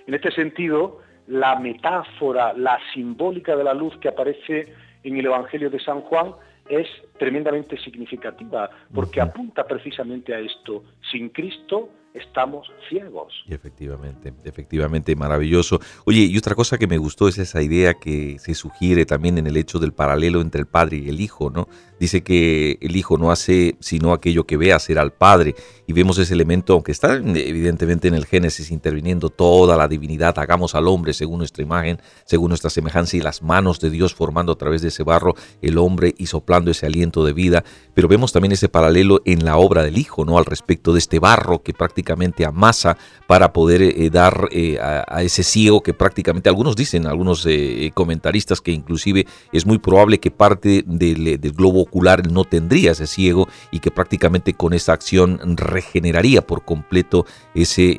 En 0.09 0.15
este 0.15 0.33
sentido, 0.33 1.01
la 1.29 1.61
metáfora, 1.61 2.53
la 2.55 2.81
simbólica 2.93 3.55
de 3.55 3.63
la 3.63 3.73
luz 3.73 3.97
que 3.99 4.09
aparece 4.09 4.75
en 5.05 5.17
el 5.17 5.27
Evangelio 5.27 5.71
de 5.71 5.79
San 5.79 6.01
Juan 6.01 6.33
es 6.69 6.89
tremendamente 7.21 7.79
significativa, 7.79 8.69
porque 8.93 9.21
apunta 9.21 9.65
precisamente 9.65 10.35
a 10.35 10.41
esto. 10.41 10.83
Sin 11.13 11.29
Cristo 11.29 11.89
estamos 12.17 12.69
ciegos. 12.89 13.33
Y 13.47 13.55
efectivamente, 13.55 14.33
efectivamente, 14.45 15.15
maravilloso. 15.17 15.81
Oye, 16.05 16.21
y 16.21 16.37
otra 16.39 16.55
cosa 16.55 16.79
que 16.79 16.87
me 16.87 16.99
gustó 16.99 17.29
es 17.29 17.39
esa 17.39 17.63
idea 17.63 17.95
que 17.95 18.39
se 18.39 18.55
sugiere 18.55 19.07
también 19.07 19.39
en 19.39 19.47
el 19.47 19.57
hecho 19.57 19.79
del 19.79 19.93
paralelo 19.93 20.41
entre 20.41 20.61
el 20.61 20.67
Padre 20.67 20.99
y 20.99 21.09
el 21.09 21.21
Hijo, 21.21 21.51
¿no? 21.51 21.69
Dice 21.99 22.23
que 22.23 22.79
el 22.81 22.97
Hijo 22.97 23.17
no 23.17 23.31
hace 23.31 23.77
sino 23.81 24.13
aquello 24.13 24.45
que 24.45 24.57
ve 24.57 24.73
hacer 24.73 24.99
al 24.99 25.13
Padre. 25.13 25.55
Y 25.87 25.93
vemos 25.93 26.19
ese 26.19 26.35
elemento, 26.35 26.75
aunque 26.75 26.93
está 26.93 27.15
evidentemente 27.15 28.09
en 28.09 28.15
el 28.15 28.27
Génesis 28.27 28.71
interviniendo 28.71 29.31
toda 29.31 29.77
la 29.77 29.89
divinidad, 29.89 30.39
hagamos 30.39 30.75
al 30.75 30.89
hombre 30.89 31.13
según 31.13 31.39
nuestra 31.39 31.63
imagen, 31.63 32.01
según 32.25 32.49
nuestra 32.49 32.71
semejanza 32.71 33.17
y 33.17 33.21
las 33.21 33.43
manos 33.43 33.81
de 33.81 33.91
Dios 33.91 34.15
formando 34.15 34.53
a 34.53 34.59
través 34.59 34.83
de 34.83 34.89
ese 34.89 35.03
barro 35.05 35.35
el 35.63 35.79
hombre 35.79 36.15
y 36.19 36.27
soplando 36.27 36.71
ese 36.71 36.87
aliento 36.87 37.25
de 37.25 37.33
vida. 37.33 37.65
Pero 37.95 38.09
vemos 38.09 38.33
también 38.33 38.53
ese 38.53 38.69
paralelo 38.69 39.23
en 39.25 39.45
la 39.45 39.57
obra 39.57 39.83
del 39.83 39.99
Hijo, 39.99 40.25
¿no? 40.25 40.39
Al 40.39 40.45
respecto 40.45 40.93
de 40.93 40.99
este 40.99 41.19
barro 41.19 41.63
que 41.63 41.73
prácticamente 41.73 42.06
amasa 42.47 42.97
para 43.27 43.53
poder 43.53 43.83
eh, 43.83 44.11
dar 44.11 44.49
eh, 44.53 44.79
a, 44.81 45.23
ese 45.23 45.43
ciego 45.43 45.83
que 45.83 45.95
prácticamente 45.95 46.49
algunos 46.49 46.77
dicen, 46.77 47.07
algunos 47.07 47.45
eh, 47.49 47.91
comentaristas 47.95 48.61
que 48.61 48.73
inclusive 48.73 49.27
es 49.53 49.67
muy 49.67 49.79
probable 49.79 50.21
que 50.21 50.31
parte 50.31 50.85
del, 50.87 51.39
globo 51.57 51.81
ocular 51.81 52.31
no 52.31 52.45
tendría 52.45 52.93
ese 52.93 53.07
ciego 53.07 53.49
y 53.71 53.81
que 53.81 53.91
prácticamente 53.91 54.55
con 54.55 54.75
esa 54.75 54.93
acción 54.93 55.57
regeneraría 55.57 56.47
por 56.47 56.65
completo 56.65 57.25
ese, 57.55 57.97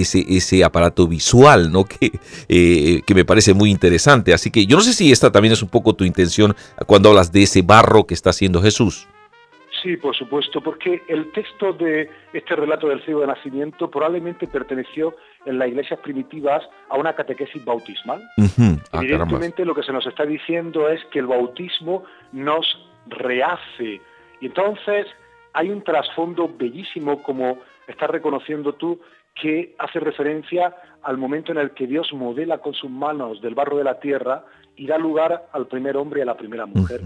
ese, 0.00 0.24
ese 0.28 0.64
aparato 0.64 1.06
visual, 1.06 1.72
¿no? 1.72 1.84
Que, 1.94 3.02
que 3.06 3.14
me 3.14 3.24
parece 3.24 3.54
muy 3.54 3.70
interesante. 3.70 4.34
Así 4.34 4.50
que 4.50 4.66
yo 4.66 4.76
no 4.76 4.82
sé 4.82 4.92
si 4.92 5.12
esta 5.12 5.30
también 5.30 5.52
es 5.52 5.62
un 5.62 5.68
poco 5.68 5.94
tu 5.94 6.04
intención 6.04 6.56
cuando 6.86 7.10
hablas 7.10 7.30
de 7.30 7.44
ese 7.44 7.62
barro 7.62 8.06
que 8.06 8.14
está 8.14 8.30
haciendo 8.30 8.60
Jesús. 8.60 9.06
Sí, 9.84 9.98
por 9.98 10.16
supuesto, 10.16 10.62
porque 10.62 11.02
el 11.08 11.30
texto 11.32 11.74
de 11.74 12.08
este 12.32 12.56
relato 12.56 12.88
del 12.88 13.04
ciego 13.04 13.20
de 13.20 13.26
nacimiento 13.26 13.90
probablemente 13.90 14.46
perteneció 14.46 15.14
en 15.44 15.58
las 15.58 15.68
iglesias 15.68 16.00
primitivas 16.00 16.66
a 16.88 16.96
una 16.96 17.12
catequesis 17.12 17.62
bautismal. 17.62 18.22
Ah, 18.92 19.00
Evidentemente 19.02 19.62
lo 19.66 19.74
que 19.74 19.82
se 19.82 19.92
nos 19.92 20.06
está 20.06 20.24
diciendo 20.24 20.88
es 20.88 21.04
que 21.12 21.18
el 21.18 21.26
bautismo 21.26 22.04
nos 22.32 22.64
rehace. 23.08 24.00
Y 24.40 24.46
entonces 24.46 25.06
hay 25.52 25.68
un 25.68 25.84
trasfondo 25.84 26.50
bellísimo, 26.56 27.22
como 27.22 27.58
estás 27.86 28.08
reconociendo 28.08 28.72
tú, 28.72 28.98
que 29.34 29.74
hace 29.78 30.00
referencia 30.00 30.74
al 31.02 31.18
momento 31.18 31.52
en 31.52 31.58
el 31.58 31.72
que 31.72 31.86
Dios 31.86 32.10
modela 32.14 32.56
con 32.58 32.72
sus 32.72 32.88
manos 32.88 33.42
del 33.42 33.54
barro 33.54 33.76
de 33.76 33.84
la 33.84 34.00
tierra 34.00 34.44
y 34.76 34.86
da 34.86 34.98
lugar 34.98 35.46
al 35.52 35.66
primer 35.66 35.96
hombre 35.96 36.20
y 36.20 36.22
a 36.22 36.26
la 36.26 36.36
primera 36.36 36.66
mujer. 36.66 37.00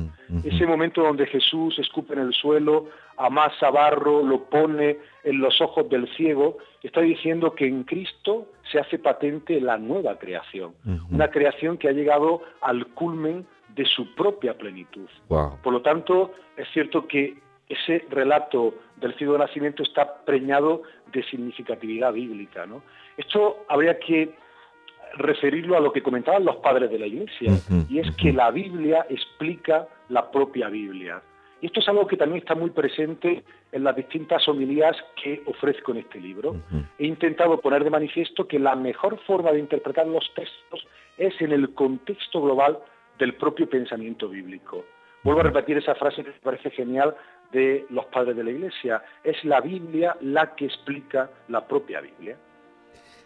Ese 0.45 0.67
momento 0.67 1.03
donde 1.03 1.27
Jesús 1.27 1.79
escupe 1.79 2.15
en 2.15 2.21
el 2.21 2.33
suelo, 2.33 2.89
amasa 3.17 3.71
barro, 3.71 4.23
lo 4.23 4.45
pone 4.45 4.99
en 5.25 5.41
los 5.41 5.61
ojos 5.61 5.89
del 5.89 6.09
ciego, 6.17 6.59
está 6.83 7.01
diciendo 7.01 7.55
que 7.55 7.67
en 7.67 7.85
Cristo 7.85 8.47
se 8.71 8.79
hace 8.79 8.99
patente 8.99 9.61
la 9.61 9.77
nueva 9.77 10.19
creación, 10.19 10.75
una 11.11 11.29
creación 11.29 11.77
que 11.77 11.89
ha 11.89 11.93
llegado 11.93 12.43
al 12.61 12.87
culmen 12.89 13.47
de 13.75 13.85
su 13.85 14.15
propia 14.15 14.57
plenitud. 14.57 15.09
Por 15.29 15.73
lo 15.73 15.83
tanto, 15.83 16.33
es 16.57 16.67
cierto 16.73 17.07
que 17.07 17.37
ese 17.69 18.05
relato 18.11 18.75
del 18.97 19.15
cielo 19.17 19.35
de 19.35 19.41
nacimiento 19.41 19.83
está 19.83 20.25
preñado 20.25 20.83
de 21.13 21.23
significatividad 21.25 22.13
bíblica. 22.13 22.67
¿no? 22.67 22.83
Esto 23.17 23.65
habría 23.69 23.99
que 23.99 24.35
referirlo 25.15 25.77
a 25.77 25.81
lo 25.81 25.93
que 25.93 26.03
comentaban 26.03 26.45
los 26.45 26.57
padres 26.57 26.91
de 26.91 26.99
la 26.99 27.07
Iglesia, 27.07 27.53
y 27.89 27.99
es 27.99 28.11
que 28.17 28.33
la 28.33 28.51
Biblia 28.51 29.07
explica 29.09 29.87
la 30.09 30.31
propia 30.31 30.69
Biblia. 30.69 31.23
Y 31.61 31.67
esto 31.67 31.81
es 31.81 31.89
algo 31.89 32.07
que 32.07 32.17
también 32.17 32.39
está 32.39 32.55
muy 32.55 32.71
presente 32.71 33.43
en 33.73 33.85
las 33.85 33.97
distintas 33.97 34.47
homilías 34.49 34.97
que 35.23 35.43
ofrezco 35.47 35.93
en 35.93 35.99
este 35.99 36.21
libro. 36.21 36.57
He 36.99 37.07
intentado 37.07 37.61
poner 37.61 37.83
de 37.83 37.91
manifiesto 37.91 38.47
que 38.47 38.59
la 38.59 38.77
mejor 38.77 39.19
forma 39.27 39.51
de 39.53 39.59
interpretar 39.59 40.07
los 40.07 40.33
textos 40.35 40.87
es 41.17 41.35
en 41.41 41.53
el 41.53 41.75
contexto 41.75 42.41
global 42.41 42.79
del 43.19 43.35
propio 43.35 43.69
pensamiento 43.69 44.29
bíblico. 44.29 44.85
Vuelvo 45.25 45.41
a 45.41 45.45
repetir 45.45 45.77
esa 45.79 45.97
frase 45.97 46.23
que 46.23 46.31
me 46.31 46.39
parece 46.39 46.71
genial 46.71 47.17
de 47.51 47.87
los 47.91 48.07
padres 48.07 48.37
de 48.37 48.45
la 48.45 48.51
Iglesia. 48.51 49.03
Es 49.25 49.43
la 49.45 49.61
Biblia 49.61 50.17
la 50.21 50.55
que 50.55 50.67
explica 50.67 51.29
la 51.49 51.67
propia 51.67 52.01
Biblia 52.01 52.37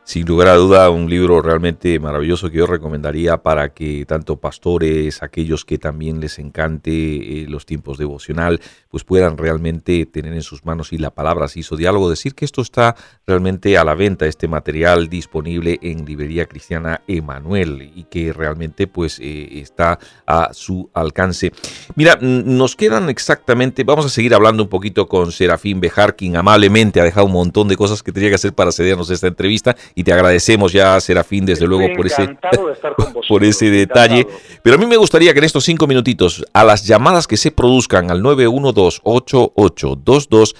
sin 0.05 0.27
lugar 0.27 0.49
a 0.49 0.57
duda 0.57 0.91
un 0.91 1.09
libro 1.09 1.41
realmente 1.43 1.99
maravilloso 2.01 2.51
que 2.51 2.59
yo 2.59 2.67
recomendaría 2.67 3.39
para 3.39 3.73
que 3.73 4.05
tanto 4.05 4.37
pastores, 4.37 5.23
aquellos 5.23 5.65
que 5.65 5.79
también 5.79 6.21
les 6.21 6.41
encante 6.41 6.91
eh, 6.91 7.47
los 7.49 7.67
tiempos 7.67 7.99
devocional, 7.99 8.61
pues 8.89 9.05
puedan 9.05 9.39
realmente 9.39 10.05
tener 10.07 10.33
en 10.33 10.43
sus 10.43 10.65
manos 10.65 10.93
y 10.93 10.99
la 10.99 11.11
palabra 11.11 11.47
se 11.47 11.61
hizo 11.61 11.77
diálogo, 11.77 12.11
decir 12.11 12.35
que 12.35 12.45
esto 12.45 12.63
está 12.63 12.97
realmente 13.27 13.79
a 13.79 13.85
la 13.85 13.95
venta, 13.95 14.27
este 14.27 14.49
material 14.49 15.09
disponible 15.09 15.79
en 15.83 16.05
Librería 16.05 16.47
Cristiana 16.47 17.03
Emanuel 17.07 17.93
y 17.95 18.05
que 18.05 18.33
realmente 18.33 18.89
pues 18.89 19.21
eh, 19.21 19.61
está 19.61 20.01
a 20.27 20.53
su 20.53 20.91
alcance. 20.95 21.53
Mira, 21.95 22.19
nos 22.21 22.75
quedan 22.75 23.09
exactamente, 23.09 23.85
vamos 23.85 24.07
a 24.07 24.09
seguir 24.09 24.35
hablando 24.35 24.65
un 24.65 24.69
poquito 24.69 25.07
con 25.07 25.31
Serafín 25.31 25.81
Bejar, 25.81 26.17
quien 26.17 26.37
amablemente 26.37 27.01
ha 27.01 27.05
dejado 27.05 27.27
un 27.27 27.33
montón 27.33 27.69
de 27.69 27.77
cosas 27.77 28.03
que 28.03 28.11
tenía 28.11 28.31
que 28.31 28.35
hacer 28.35 28.53
para 28.53 28.73
cedernos 28.73 29.09
esta 29.09 29.29
entrevista 29.29 29.77
y 29.95 30.05
te 30.05 30.13
agradecemos 30.13 30.73
ya, 30.73 31.01
Serafín, 31.01 31.47
desde 31.47 31.67
luego, 31.67 31.87
por 31.97 32.07
ese, 32.07 32.37
por 33.29 33.45
ese 33.45 33.71
detalle. 33.71 34.27
Pero 34.63 34.77
a 34.77 34.79
mí 34.79 34.87
me 34.87 34.97
gustaría 34.97 35.33
que 35.33 35.39
en 35.39 35.45
estos 35.45 35.65
cinco 35.65 35.87
minutitos, 35.87 36.45
a 36.53 36.65
las 36.65 36.87
llamadas 36.87 37.27
que 37.27 37.37
se 37.37 37.51
produzcan 37.51 38.11
al 38.11 38.23
912-882200, 38.23 40.55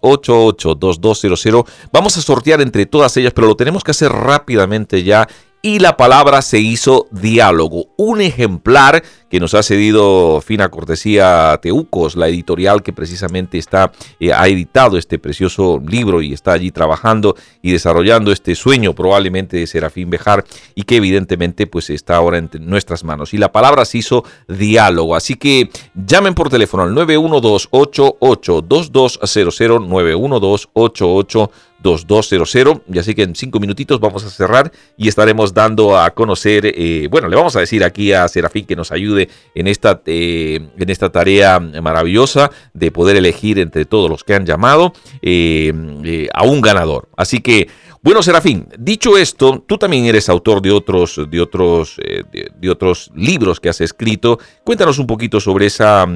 912-882200, 0.00 1.66
vamos 1.92 2.16
a 2.16 2.22
sortear 2.22 2.60
entre 2.60 2.86
todas 2.86 3.16
ellas, 3.16 3.32
pero 3.34 3.48
lo 3.48 3.56
tenemos 3.56 3.82
que 3.84 3.90
hacer 3.90 4.12
rápidamente 4.12 5.02
ya 5.02 5.26
y 5.62 5.80
la 5.80 5.96
palabra 5.96 6.42
se 6.42 6.58
hizo 6.58 7.06
diálogo. 7.10 7.86
Un 7.96 8.20
ejemplar 8.20 9.02
que 9.28 9.40
nos 9.40 9.54
ha 9.54 9.62
cedido 9.62 10.40
fina 10.40 10.68
cortesía 10.68 11.58
Teucos, 11.62 12.16
la 12.16 12.28
editorial 12.28 12.82
que 12.82 12.92
precisamente 12.92 13.58
está, 13.58 13.92
eh, 14.20 14.32
ha 14.32 14.46
editado 14.48 14.96
este 14.98 15.18
precioso 15.18 15.82
libro 15.86 16.22
y 16.22 16.32
está 16.32 16.52
allí 16.52 16.70
trabajando 16.70 17.36
y 17.62 17.72
desarrollando 17.72 18.32
este 18.32 18.54
sueño 18.54 18.94
probablemente 18.94 19.56
de 19.56 19.66
Serafín 19.66 20.10
Bejar 20.10 20.44
y 20.74 20.84
que 20.84 20.96
evidentemente 20.96 21.66
pues 21.66 21.90
está 21.90 22.16
ahora 22.16 22.38
en 22.38 22.48
nuestras 22.60 23.04
manos. 23.04 23.34
Y 23.34 23.38
la 23.38 23.52
palabra 23.52 23.84
se 23.84 23.98
hizo 23.98 24.24
diálogo, 24.48 25.14
así 25.14 25.34
que 25.34 25.70
llamen 25.94 26.34
por 26.34 26.48
teléfono 26.50 26.84
al 26.84 26.94
912 26.94 27.68
88 27.70 28.62
2200 28.62 29.88
912 29.88 30.66
88 30.72 31.50
2200. 31.80 32.82
Y 32.92 32.98
así 32.98 33.14
que 33.14 33.22
en 33.22 33.34
cinco 33.34 33.60
minutitos 33.60 34.00
vamos 34.00 34.24
a 34.24 34.30
cerrar 34.30 34.72
y 34.96 35.08
estaremos 35.08 35.54
dando 35.54 35.98
a 35.98 36.10
conocer, 36.10 36.66
eh, 36.66 37.08
bueno, 37.10 37.28
le 37.28 37.36
vamos 37.36 37.56
a 37.56 37.60
decir 37.60 37.84
aquí 37.84 38.12
a 38.12 38.26
Serafín 38.28 38.66
que 38.66 38.76
nos 38.76 38.92
ayude 38.92 39.17
en 39.54 39.66
esta, 39.66 40.02
eh, 40.06 40.68
en 40.78 40.90
esta 40.90 41.10
tarea 41.10 41.58
maravillosa 41.58 42.50
de 42.74 42.90
poder 42.90 43.16
elegir 43.16 43.58
entre 43.58 43.84
todos 43.84 44.10
los 44.10 44.24
que 44.24 44.34
han 44.34 44.46
llamado 44.46 44.92
eh, 45.22 46.28
a 46.32 46.44
un 46.44 46.60
ganador. 46.60 47.08
Así 47.16 47.40
que, 47.40 47.68
bueno, 48.02 48.22
Serafín, 48.22 48.68
dicho 48.78 49.18
esto, 49.18 49.64
tú 49.66 49.78
también 49.78 50.04
eres 50.04 50.28
autor 50.28 50.62
de 50.62 50.70
otros, 50.70 51.20
de 51.28 51.40
otros, 51.40 51.96
de, 51.96 52.70
otros 52.70 53.10
libros 53.14 53.58
que 53.60 53.68
has 53.68 53.80
escrito. 53.80 54.38
Cuéntanos 54.64 54.98
un 54.98 55.06
poquito 55.06 55.40
sobre 55.40 55.66
esa 55.66 56.06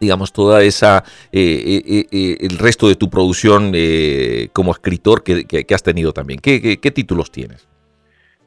digamos, 0.00 0.32
toda 0.32 0.62
esa, 0.64 1.04
eh, 1.30 1.82
eh, 1.86 2.06
eh, 2.10 2.36
el 2.40 2.58
resto 2.58 2.88
de 2.88 2.96
tu 2.96 3.10
producción 3.10 3.72
como 4.52 4.72
escritor 4.72 5.22
que, 5.22 5.66
has 5.72 5.82
tenido 5.82 6.12
también. 6.12 6.40
¿Qué, 6.40 6.92
títulos 6.94 7.30
tienes? 7.30 7.68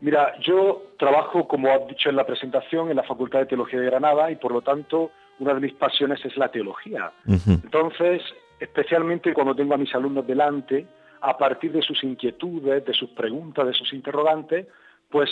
Mira, 0.04 0.38
yo 0.42 0.88
trabajo, 1.00 1.48
como 1.48 1.70
has 1.72 1.88
dicho 1.88 2.10
en 2.10 2.18
la 2.18 2.26
presentación, 2.26 2.90
en 2.90 2.98
la 2.98 3.04
Facultad 3.04 3.40
de 3.40 3.46
Teología 3.46 3.80
de 3.80 3.86
Granada 3.86 4.30
y 4.30 4.36
por 4.36 4.52
lo 4.52 4.62
tanto 4.62 5.12
una 5.40 5.54
de 5.54 5.62
mis 5.62 5.72
pasiones 5.76 6.20
es 6.26 6.36
la 6.36 6.50
teología. 6.50 7.14
Entonces, 7.26 8.22
especialmente 8.60 9.34
cuando 9.34 9.56
tengo 9.56 9.76
a 9.76 9.78
mis 9.78 9.96
alumnos 9.96 10.28
delante, 10.28 10.86
a 11.22 11.38
partir 11.38 11.72
de 11.72 11.82
sus 11.82 12.04
inquietudes, 12.04 12.84
de 12.84 12.94
sus 12.94 13.12
preguntas, 13.12 13.66
de 13.66 13.74
sus 13.74 13.94
interrogantes, 13.94 14.68
pues 15.10 15.30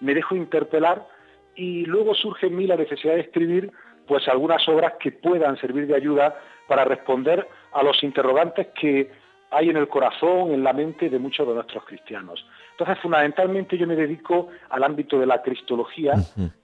me 0.00 0.12
dejo 0.12 0.36
interpelar 0.36 1.08
y 1.54 1.86
luego 1.86 2.14
surge 2.14 2.48
en 2.48 2.56
mí 2.56 2.66
la 2.66 2.76
necesidad 2.76 3.14
de 3.14 3.20
escribir 3.20 3.72
pues 4.06 4.28
algunas 4.28 4.68
obras 4.68 4.92
que 5.00 5.12
puedan 5.12 5.56
servir 5.56 5.86
de 5.86 5.96
ayuda 5.96 6.38
para 6.68 6.84
responder 6.84 7.48
a 7.72 7.82
los 7.82 8.02
interrogantes 8.02 8.66
que 8.78 9.10
hay 9.50 9.70
en 9.70 9.76
el 9.76 9.88
corazón, 9.88 10.52
en 10.52 10.62
la 10.62 10.72
mente 10.72 11.10
de 11.10 11.18
muchos 11.18 11.46
de 11.46 11.54
nuestros 11.54 11.84
cristianos. 11.84 12.46
Entonces, 12.72 12.98
fundamentalmente 13.02 13.76
yo 13.76 13.86
me 13.86 13.96
dedico 13.96 14.48
al 14.70 14.84
ámbito 14.84 15.18
de 15.18 15.26
la 15.26 15.42
cristología, 15.42 16.14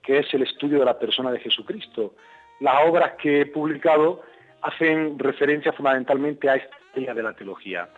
que 0.01 0.19
es 0.19 0.33
el 0.33 0.43
estudio 0.43 0.79
de 0.79 0.85
la 0.85 0.97
persona 0.97 1.31
de 1.31 1.39
Jesucristo. 1.39 2.15
Las 2.59 2.87
obras 2.87 3.13
que 3.21 3.41
he 3.41 3.45
publicado 3.45 4.21
hacen 4.61 5.19
referencia 5.19 5.73
fundamentalmente 5.73 6.49
a 6.49 6.55
esta 6.55 6.75
idea 6.95 7.13
de 7.13 7.23
la 7.23 7.33
teología. 7.33 7.89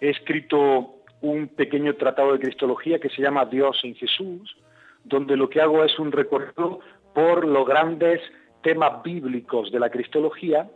He 0.00 0.10
escrito 0.10 0.94
un 1.20 1.48
pequeño 1.48 1.94
tratado 1.94 2.32
de 2.32 2.38
cristología 2.38 2.98
que 2.98 3.10
se 3.10 3.22
llama 3.22 3.44
Dios 3.44 3.80
en 3.82 3.94
Jesús, 3.96 4.56
donde 5.04 5.36
lo 5.36 5.48
que 5.50 5.60
hago 5.60 5.84
es 5.84 5.98
un 5.98 6.12
recorrido 6.12 6.80
por 7.14 7.46
los 7.46 7.66
grandes 7.66 8.20
temas 8.62 9.02
bíblicos 9.02 9.70
de 9.72 9.80
la 9.80 9.90
cristología 9.90 10.68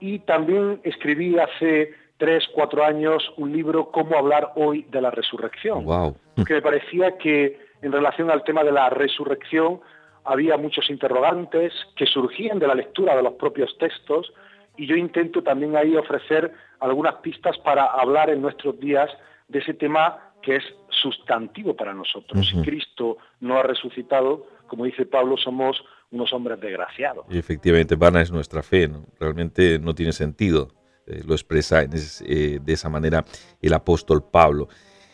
y 0.00 0.20
también 0.20 0.80
escribí 0.84 1.38
hace 1.38 1.92
tres, 2.18 2.44
cuatro 2.52 2.84
años 2.84 3.32
un 3.36 3.52
libro 3.52 3.90
Cómo 3.90 4.18
hablar 4.18 4.52
hoy 4.56 4.84
de 4.90 5.00
la 5.00 5.10
resurrección, 5.10 5.84
wow. 5.84 6.16
que 6.46 6.54
me 6.54 6.62
parecía 6.62 7.16
que 7.16 7.58
en 7.80 7.92
relación 7.92 8.30
al 8.30 8.44
tema 8.44 8.64
de 8.64 8.72
la 8.72 8.90
resurrección 8.90 9.80
había 10.24 10.56
muchos 10.56 10.90
interrogantes 10.90 11.72
que 11.96 12.06
surgían 12.06 12.58
de 12.58 12.66
la 12.66 12.74
lectura 12.74 13.16
de 13.16 13.22
los 13.22 13.34
propios 13.34 13.76
textos 13.78 14.32
y 14.76 14.86
yo 14.86 14.96
intento 14.96 15.42
también 15.42 15.76
ahí 15.76 15.96
ofrecer 15.96 16.52
algunas 16.80 17.14
pistas 17.16 17.56
para 17.58 17.84
hablar 17.84 18.30
en 18.30 18.42
nuestros 18.42 18.78
días 18.78 19.10
de 19.48 19.60
ese 19.60 19.74
tema 19.74 20.32
que 20.42 20.56
es 20.56 20.64
sustantivo 20.90 21.74
para 21.74 21.94
nosotros. 21.94 22.46
Si 22.48 22.60
Cristo 22.62 23.18
no 23.40 23.58
ha 23.58 23.62
resucitado, 23.62 24.46
como 24.66 24.84
dice 24.84 25.06
Pablo, 25.06 25.36
somos 25.36 25.82
unos 26.10 26.32
hombres 26.32 26.60
desgraciados. 26.60 27.26
Y 27.28 27.38
efectivamente, 27.38 27.96
vana 27.96 28.20
es 28.20 28.30
nuestra 28.30 28.62
fe, 28.62 28.90
realmente 29.18 29.78
no 29.78 29.94
tiene 29.94 30.12
sentido, 30.12 30.68
eh, 31.08 31.22
lo 31.26 31.34
expresa 31.34 31.82
eh, 31.82 32.58
de 32.62 32.72
esa 32.72 32.88
manera 32.88 33.24
el 33.60 33.72
apóstol 33.72 34.24
Pablo. 34.30 34.68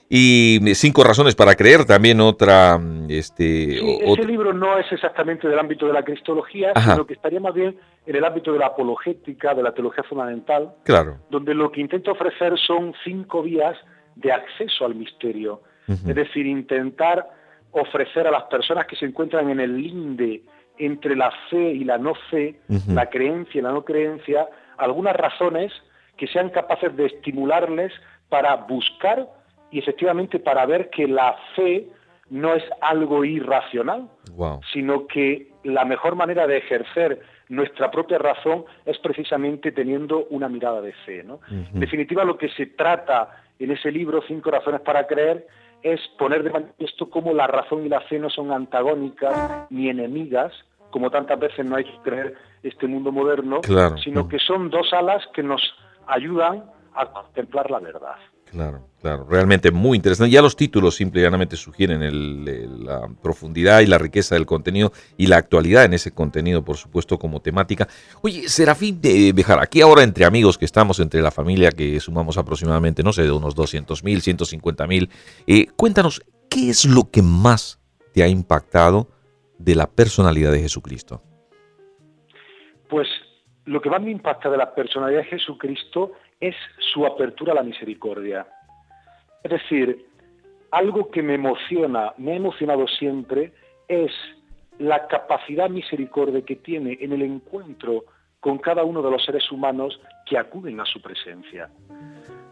Y 0.09 0.61
cinco 0.75 1.03
razones 1.03 1.35
para 1.35 1.55
creer, 1.55 1.87
también 1.87 2.21
otra... 2.21 2.79
Este, 3.09 3.79
ese 4.13 4.25
libro 4.25 4.53
no 4.53 4.79
es 4.79 4.91
exactamente 4.93 5.49
del 5.49 5.59
ámbito 5.59 5.87
de 5.87 5.95
la 5.95 6.05
cristología, 6.05 6.73
sino 6.75 7.07
que 7.07 7.15
estaría 7.15 7.41
más 7.41 7.55
bien 7.55 7.77
en 8.07 8.15
el 8.15 8.25
ámbito 8.25 8.53
de 8.53 8.59
la 8.59 8.67
apologética, 8.67 9.55
de 9.55 9.63
la 9.63 9.73
teología 9.73 10.05
fundamental, 10.05 10.75
claro. 10.85 11.19
donde 11.31 11.55
lo 11.55 11.73
que 11.73 11.81
intento 11.81 12.13
ofrecer 12.13 12.53
son 12.59 12.95
cinco 13.03 13.43
vías 13.43 13.77
de 14.15 14.31
acceso 14.31 14.85
al 14.85 14.95
misterio. 14.95 15.63
Es 15.89 16.15
decir, 16.15 16.47
intentar 16.47 17.29
ofrecer 17.73 18.27
a 18.27 18.31
las 18.31 18.45
personas 18.45 18.87
que 18.87 18.97
se 18.97 19.07
encuentran 19.07 19.51
en 19.51 19.61
el 19.61 19.77
linde 19.77 20.43
entre 20.79 21.17
la 21.17 21.33
fe 21.51 21.73
y 21.73 21.85
la 21.85 21.99
no 21.99 22.15
fe, 22.31 22.61
la 22.89 23.07
creencia 23.11 23.59
y 23.59 23.63
la 23.63 23.73
no 23.73 23.85
creencia, 23.85 24.49
algunas 24.79 25.17
razones 25.17 25.73
que 26.17 26.27
sean 26.27 26.51
capaces 26.51 26.95
de 26.97 27.07
estimularles 27.07 27.93
para 28.29 28.57
buscar 28.57 29.29
y 29.71 29.79
efectivamente 29.79 30.39
para 30.39 30.67
ver 30.67 30.91
que 30.91 31.09
la 31.09 31.37
fe 31.57 31.89
no 32.31 32.55
es 32.55 32.65
algo 32.81 33.25
irracional, 33.25 34.09
sino 34.73 35.07
que 35.07 35.53
la 35.63 35.85
mejor 35.85 36.17
manera 36.17 36.47
de 36.47 36.59
ejercer 36.59 37.21
nuestra 37.49 37.91
propia 37.91 38.19
razón 38.19 38.65
es 38.87 38.99
precisamente 38.99 39.73
teniendo 39.73 40.27
una 40.31 40.49
mirada 40.49 40.81
de 40.81 40.93
fe. 40.93 41.21
En 41.21 41.81
definitiva, 41.81 42.25
lo 42.25 42.39
que 42.39 42.49
se 42.51 42.67
trata 42.67 43.43
en 43.59 43.71
ese 43.71 43.91
libro, 43.91 44.23
Cinco 44.27 44.51
razones 44.51 44.81
para 44.81 45.07
creer, 45.07 45.47
es 45.83 46.01
poner 46.19 46.43
de 46.43 46.51
manifiesto 46.51 47.11
cómo 47.11 47.35
la 47.35 47.47
razón 47.47 47.85
y 47.85 47.89
la 47.89 48.01
fe 48.01 48.19
no 48.19 48.31
son 48.31 48.53
antagónicas 48.53 49.67
ni 49.71 49.91
enemigas, 49.91 50.53
como 50.91 51.11
tantas 51.11 51.39
veces 51.39 51.67
no 51.67 51.77
hay 51.77 51.85
que 51.85 51.99
creer 52.03 52.35
este 52.65 52.87
mundo 52.87 53.13
moderno, 53.13 53.61
sino 54.03 54.27
que 54.27 54.39
son 54.39 54.71
dos 54.71 54.93
alas 54.93 55.23
que 55.35 55.43
nos 55.43 55.63
ayudan 56.07 56.65
a 56.95 57.07
contemplar 57.07 57.71
la 57.71 57.79
verdad. 57.79 58.17
Claro, 58.51 58.89
claro, 59.03 59.27
realmente 59.29 59.73
muy 59.73 59.97
interesante. 59.97 60.31
Ya 60.31 60.41
los 60.41 60.55
títulos 60.55 60.95
simplemente 60.95 61.57
sugieren 61.57 62.85
la 62.87 63.09
profundidad 63.21 63.81
y 63.81 63.87
la 63.87 63.99
riqueza 63.99 64.37
del 64.37 64.47
contenido 64.47 64.93
y 65.17 65.27
la 65.27 65.39
actualidad 65.39 65.85
en 65.85 65.93
ese 65.95 66.13
contenido, 66.13 66.65
por 66.65 66.77
supuesto, 66.77 67.19
como 67.19 67.41
temática. 67.41 67.89
Oye, 68.23 68.49
Serafín 68.49 69.01
de 69.01 69.33
Bejar, 69.33 69.59
aquí 69.61 69.81
ahora 69.81 70.05
entre 70.05 70.25
amigos 70.25 70.57
que 70.57 70.67
estamos, 70.67 71.01
entre 71.01 71.21
la 71.21 71.33
familia 71.33 71.71
que 71.71 71.99
sumamos 71.99 72.39
aproximadamente, 72.39 73.03
no 73.03 73.13
sé, 73.13 73.23
de 73.23 73.33
unos 73.33 73.57
200 73.57 74.05
mil, 74.05 74.23
150 74.23 74.87
mil, 74.87 75.11
eh, 75.49 75.67
cuéntanos, 75.75 76.23
¿qué 76.49 76.71
es 76.71 76.85
lo 76.85 77.11
que 77.11 77.23
más 77.23 77.81
te 78.13 78.23
ha 78.23 78.29
impactado 78.29 79.09
de 79.59 79.75
la 79.75 79.89
personalidad 79.89 80.53
de 80.53 80.61
Jesucristo? 80.61 81.23
Pues 82.95 83.09
lo 83.65 83.81
que 83.81 83.91
más 83.91 84.01
me 84.01 84.13
impacta 84.13 84.49
de 84.49 84.57
la 84.57 84.73
personalidad 84.73 85.23
de 85.23 85.25
Jesucristo 85.25 86.13
es 86.39 86.55
su 86.79 87.05
apertura 87.05 87.51
a 87.51 87.57
la 87.57 87.65
misericordia. 87.65 88.47
Es 89.43 89.51
decir, 89.51 90.07
algo 90.71 91.11
que 91.11 91.21
me 91.21 91.35
emociona, 91.35 92.15
me 92.19 92.31
ha 92.31 92.37
emocionado 92.37 92.87
siempre, 92.87 93.53
es 93.89 94.13
la 94.79 95.09
capacidad 95.09 95.69
misericordia 95.69 96.43
que 96.43 96.55
tiene 96.55 96.97
en 97.01 97.13
el 97.15 97.23
encuentro 97.23 98.05
con 98.39 98.59
cada 98.59 98.85
uno 98.85 99.03
de 99.03 99.11
los 99.11 99.25
seres 99.25 99.51
humanos 99.51 100.01
que 100.25 100.39
acuden 100.39 100.79
a 100.79 100.85
su 100.85 101.03
presencia. 101.03 101.69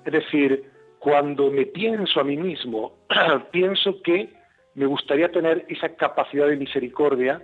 Es 0.04 0.12
decir, 0.12 0.68
cuando 0.98 1.52
me 1.52 1.66
pienso 1.66 2.18
a 2.18 2.24
mí 2.24 2.36
mismo, 2.36 2.94
pienso 3.52 4.02
que 4.02 4.32
me 4.74 4.86
gustaría 4.86 5.30
tener 5.30 5.64
esa 5.68 5.90
capacidad 5.90 6.48
de 6.48 6.56
misericordia, 6.56 7.40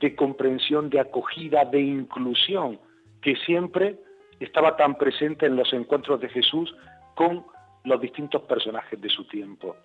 de 0.00 0.14
comprensión, 0.14 0.90
de 0.90 1.00
acogida, 1.00 1.64
de 1.64 1.80
inclusión, 1.80 2.78
que 3.22 3.36
siempre 3.36 3.96
estaba 4.40 4.76
tan 4.76 4.96
presente 4.96 5.46
en 5.46 5.56
los 5.56 5.72
encuentros 5.72 6.20
de 6.20 6.28
Jesús 6.28 6.74
con 7.14 7.44
los 7.84 8.00
distintos 8.00 8.42
personajes 8.42 9.00
de 9.00 9.08
su 9.08 9.24
tiempo. 9.24 9.76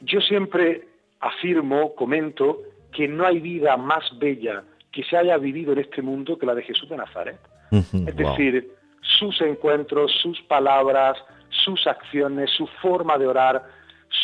Yo 0.00 0.20
siempre 0.20 0.88
afirmo, 1.20 1.94
comento, 1.94 2.60
que 2.92 3.06
no 3.06 3.26
hay 3.26 3.38
vida 3.38 3.76
más 3.76 4.04
bella 4.18 4.64
que 4.90 5.04
se 5.04 5.16
haya 5.16 5.36
vivido 5.36 5.72
en 5.72 5.78
este 5.78 6.02
mundo 6.02 6.38
que 6.38 6.46
la 6.46 6.54
de 6.54 6.62
Jesús 6.62 6.88
de 6.88 6.96
Nazaret. 6.96 7.38
es 7.70 8.16
decir, 8.16 8.72
sus 9.02 9.40
encuentros, 9.40 10.10
sus 10.20 10.40
palabras, 10.42 11.16
sus 11.50 11.86
acciones, 11.86 12.50
su 12.50 12.66
forma 12.82 13.16
de 13.16 13.26
orar, 13.26 13.64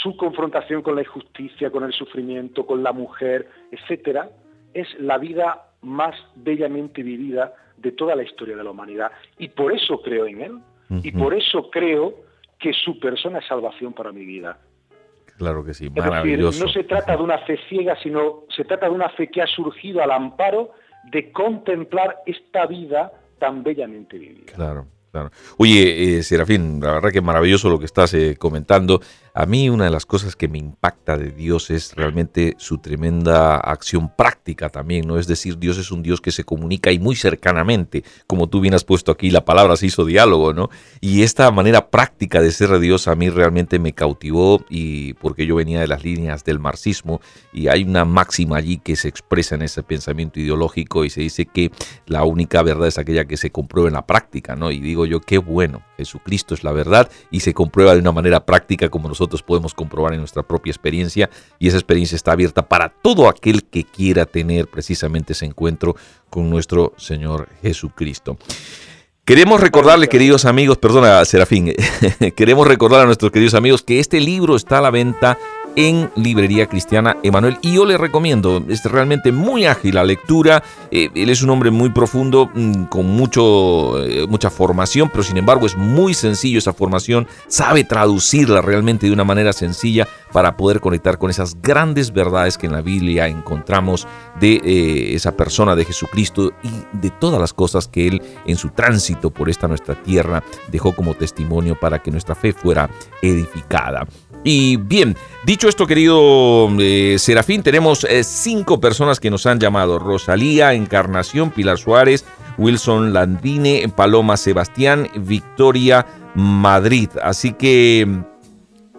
su 0.02 0.16
confrontación 0.16 0.82
con 0.82 0.96
la 0.96 1.02
injusticia, 1.02 1.70
con 1.70 1.84
el 1.84 1.92
sufrimiento, 1.92 2.66
con 2.66 2.82
la 2.82 2.92
mujer, 2.92 3.48
etcétera, 3.70 4.30
es 4.76 4.88
la 5.00 5.18
vida 5.18 5.70
más 5.82 6.14
bellamente 6.34 7.02
vivida 7.02 7.54
de 7.76 7.92
toda 7.92 8.14
la 8.14 8.22
historia 8.22 8.56
de 8.56 8.64
la 8.64 8.70
humanidad. 8.70 9.10
Y 9.38 9.48
por 9.48 9.72
eso 9.72 10.02
creo 10.02 10.26
en 10.26 10.40
Él. 10.40 10.58
Y 11.02 11.10
por 11.10 11.34
eso 11.34 11.68
creo 11.68 12.14
que 12.60 12.72
su 12.72 13.00
persona 13.00 13.40
es 13.40 13.46
salvación 13.46 13.92
para 13.92 14.12
mi 14.12 14.24
vida. 14.24 14.58
Claro 15.36 15.64
que 15.64 15.74
sí, 15.74 15.90
maravilloso. 15.90 16.48
Es 16.48 16.54
decir, 16.54 16.66
no 16.66 16.72
se 16.72 16.84
trata 16.84 17.16
de 17.16 17.22
una 17.22 17.38
fe 17.38 17.58
ciega, 17.68 17.96
sino 18.02 18.44
se 18.54 18.64
trata 18.64 18.86
de 18.86 18.92
una 18.92 19.08
fe 19.10 19.28
que 19.28 19.42
ha 19.42 19.46
surgido 19.46 20.00
al 20.02 20.12
amparo 20.12 20.70
de 21.10 21.32
contemplar 21.32 22.18
esta 22.24 22.66
vida 22.66 23.12
tan 23.38 23.62
bellamente 23.62 24.16
vivida. 24.16 24.52
Claro, 24.54 24.86
claro. 25.10 25.30
Oye, 25.58 26.18
eh, 26.18 26.22
Serafín, 26.22 26.80
la 26.80 26.92
verdad 26.94 27.10
que 27.10 27.20
maravilloso 27.20 27.68
lo 27.68 27.78
que 27.78 27.84
estás 27.84 28.14
eh, 28.14 28.36
comentando. 28.38 29.00
A 29.38 29.44
mí 29.44 29.68
una 29.68 29.84
de 29.84 29.90
las 29.90 30.06
cosas 30.06 30.34
que 30.34 30.48
me 30.48 30.56
impacta 30.56 31.18
de 31.18 31.30
Dios 31.30 31.68
es 31.68 31.94
realmente 31.94 32.54
su 32.56 32.78
tremenda 32.78 33.56
acción 33.56 34.08
práctica 34.08 34.70
también, 34.70 35.06
¿no? 35.06 35.18
Es 35.18 35.26
decir, 35.26 35.58
Dios 35.58 35.76
es 35.76 35.90
un 35.90 36.02
Dios 36.02 36.22
que 36.22 36.32
se 36.32 36.44
comunica 36.44 36.90
y 36.90 36.98
muy 36.98 37.16
cercanamente, 37.16 38.02
como 38.26 38.48
tú 38.48 38.62
bien 38.62 38.72
has 38.72 38.84
puesto 38.84 39.12
aquí, 39.12 39.30
la 39.30 39.44
palabra 39.44 39.76
se 39.76 39.84
hizo 39.84 40.06
diálogo, 40.06 40.54
¿no? 40.54 40.70
Y 41.02 41.22
esta 41.22 41.50
manera 41.50 41.90
práctica 41.90 42.40
de 42.40 42.50
ser 42.50 42.78
Dios 42.78 43.08
a 43.08 43.14
mí 43.14 43.28
realmente 43.28 43.78
me 43.78 43.92
cautivó 43.92 44.64
y 44.70 45.12
porque 45.12 45.44
yo 45.44 45.56
venía 45.56 45.80
de 45.80 45.88
las 45.88 46.02
líneas 46.02 46.42
del 46.42 46.58
marxismo 46.58 47.20
y 47.52 47.68
hay 47.68 47.84
una 47.84 48.06
máxima 48.06 48.56
allí 48.56 48.78
que 48.78 48.96
se 48.96 49.08
expresa 49.08 49.54
en 49.54 49.60
ese 49.60 49.82
pensamiento 49.82 50.40
ideológico 50.40 51.04
y 51.04 51.10
se 51.10 51.20
dice 51.20 51.44
que 51.44 51.72
la 52.06 52.24
única 52.24 52.62
verdad 52.62 52.88
es 52.88 52.96
aquella 52.96 53.26
que 53.26 53.36
se 53.36 53.50
comprueba 53.50 53.88
en 53.88 53.94
la 53.96 54.06
práctica, 54.06 54.56
¿no? 54.56 54.70
Y 54.70 54.80
digo 54.80 55.04
yo, 55.04 55.20
qué 55.20 55.36
bueno, 55.36 55.82
Jesucristo 55.98 56.54
es 56.54 56.64
la 56.64 56.72
verdad 56.72 57.10
y 57.30 57.40
se 57.40 57.52
comprueba 57.52 57.92
de 57.92 58.00
una 58.00 58.12
manera 58.12 58.46
práctica 58.46 58.88
como 58.88 59.10
nosotros 59.10 59.25
podemos 59.42 59.74
comprobar 59.74 60.12
en 60.14 60.20
nuestra 60.20 60.42
propia 60.42 60.70
experiencia 60.70 61.30
y 61.58 61.68
esa 61.68 61.76
experiencia 61.76 62.16
está 62.16 62.32
abierta 62.32 62.68
para 62.68 62.88
todo 62.88 63.28
aquel 63.28 63.64
que 63.64 63.84
quiera 63.84 64.26
tener 64.26 64.68
precisamente 64.68 65.32
ese 65.32 65.46
encuentro 65.46 65.96
con 66.30 66.50
nuestro 66.50 66.92
Señor 66.96 67.48
Jesucristo. 67.62 68.38
Queremos 69.26 69.60
recordarle, 69.60 70.06
queridos 70.06 70.44
amigos, 70.44 70.78
perdona, 70.78 71.24
Serafín, 71.24 71.74
queremos 72.36 72.64
recordar 72.64 73.00
a 73.00 73.06
nuestros 73.06 73.32
queridos 73.32 73.54
amigos 73.54 73.82
que 73.82 73.98
este 73.98 74.20
libro 74.20 74.54
está 74.54 74.78
a 74.78 74.82
la 74.82 74.92
venta 74.92 75.36
en 75.76 76.10
Librería 76.16 76.66
Cristiana 76.66 77.16
Emanuel. 77.22 77.58
Y 77.60 77.74
yo 77.74 77.84
le 77.84 77.98
recomiendo, 77.98 78.64
es 78.68 78.84
realmente 78.84 79.30
muy 79.30 79.66
ágil 79.66 79.94
la 79.94 80.04
lectura. 80.04 80.62
Eh, 80.90 81.10
él 81.14 81.30
es 81.30 81.42
un 81.42 81.50
hombre 81.50 81.70
muy 81.70 81.90
profundo, 81.90 82.50
mm, 82.52 82.84
con 82.84 83.06
mucho, 83.06 84.02
eh, 84.04 84.26
mucha 84.26 84.50
formación, 84.50 85.10
pero 85.10 85.22
sin 85.22 85.36
embargo 85.36 85.66
es 85.66 85.76
muy 85.76 86.14
sencillo 86.14 86.58
esa 86.58 86.72
formación. 86.72 87.28
Sabe 87.46 87.84
traducirla 87.84 88.62
realmente 88.62 89.06
de 89.06 89.12
una 89.12 89.24
manera 89.24 89.52
sencilla 89.52 90.08
para 90.32 90.56
poder 90.56 90.80
conectar 90.80 91.18
con 91.18 91.30
esas 91.30 91.60
grandes 91.60 92.12
verdades 92.12 92.58
que 92.58 92.66
en 92.66 92.72
la 92.72 92.80
Biblia 92.80 93.28
encontramos 93.28 94.06
de 94.40 94.54
eh, 94.64 95.14
esa 95.14 95.36
persona 95.36 95.76
de 95.76 95.84
Jesucristo 95.84 96.52
y 96.62 96.70
de 96.92 97.10
todas 97.10 97.40
las 97.40 97.52
cosas 97.52 97.86
que 97.88 98.08
él 98.08 98.22
en 98.46 98.56
su 98.56 98.70
tránsito 98.70 99.30
por 99.30 99.48
esta 99.48 99.68
nuestra 99.68 99.94
tierra 99.94 100.42
dejó 100.68 100.94
como 100.94 101.14
testimonio 101.14 101.78
para 101.78 102.02
que 102.02 102.10
nuestra 102.10 102.34
fe 102.34 102.52
fuera 102.52 102.88
edificada. 103.22 104.06
Y 104.44 104.76
bien, 104.76 105.16
dicho 105.44 105.68
esto, 105.68 105.86
querido 105.86 106.68
eh, 106.78 107.16
Serafín, 107.18 107.62
tenemos 107.62 108.04
eh, 108.04 108.22
cinco 108.22 108.80
personas 108.80 109.18
que 109.18 109.30
nos 109.30 109.46
han 109.46 109.58
llamado. 109.58 109.98
Rosalía, 109.98 110.74
Encarnación, 110.74 111.50
Pilar 111.50 111.78
Suárez, 111.78 112.24
Wilson 112.58 113.12
Landine, 113.12 113.88
Paloma 113.94 114.36
Sebastián, 114.36 115.08
Victoria 115.16 116.06
Madrid. 116.34 117.08
Así 117.22 117.52
que 117.52 118.06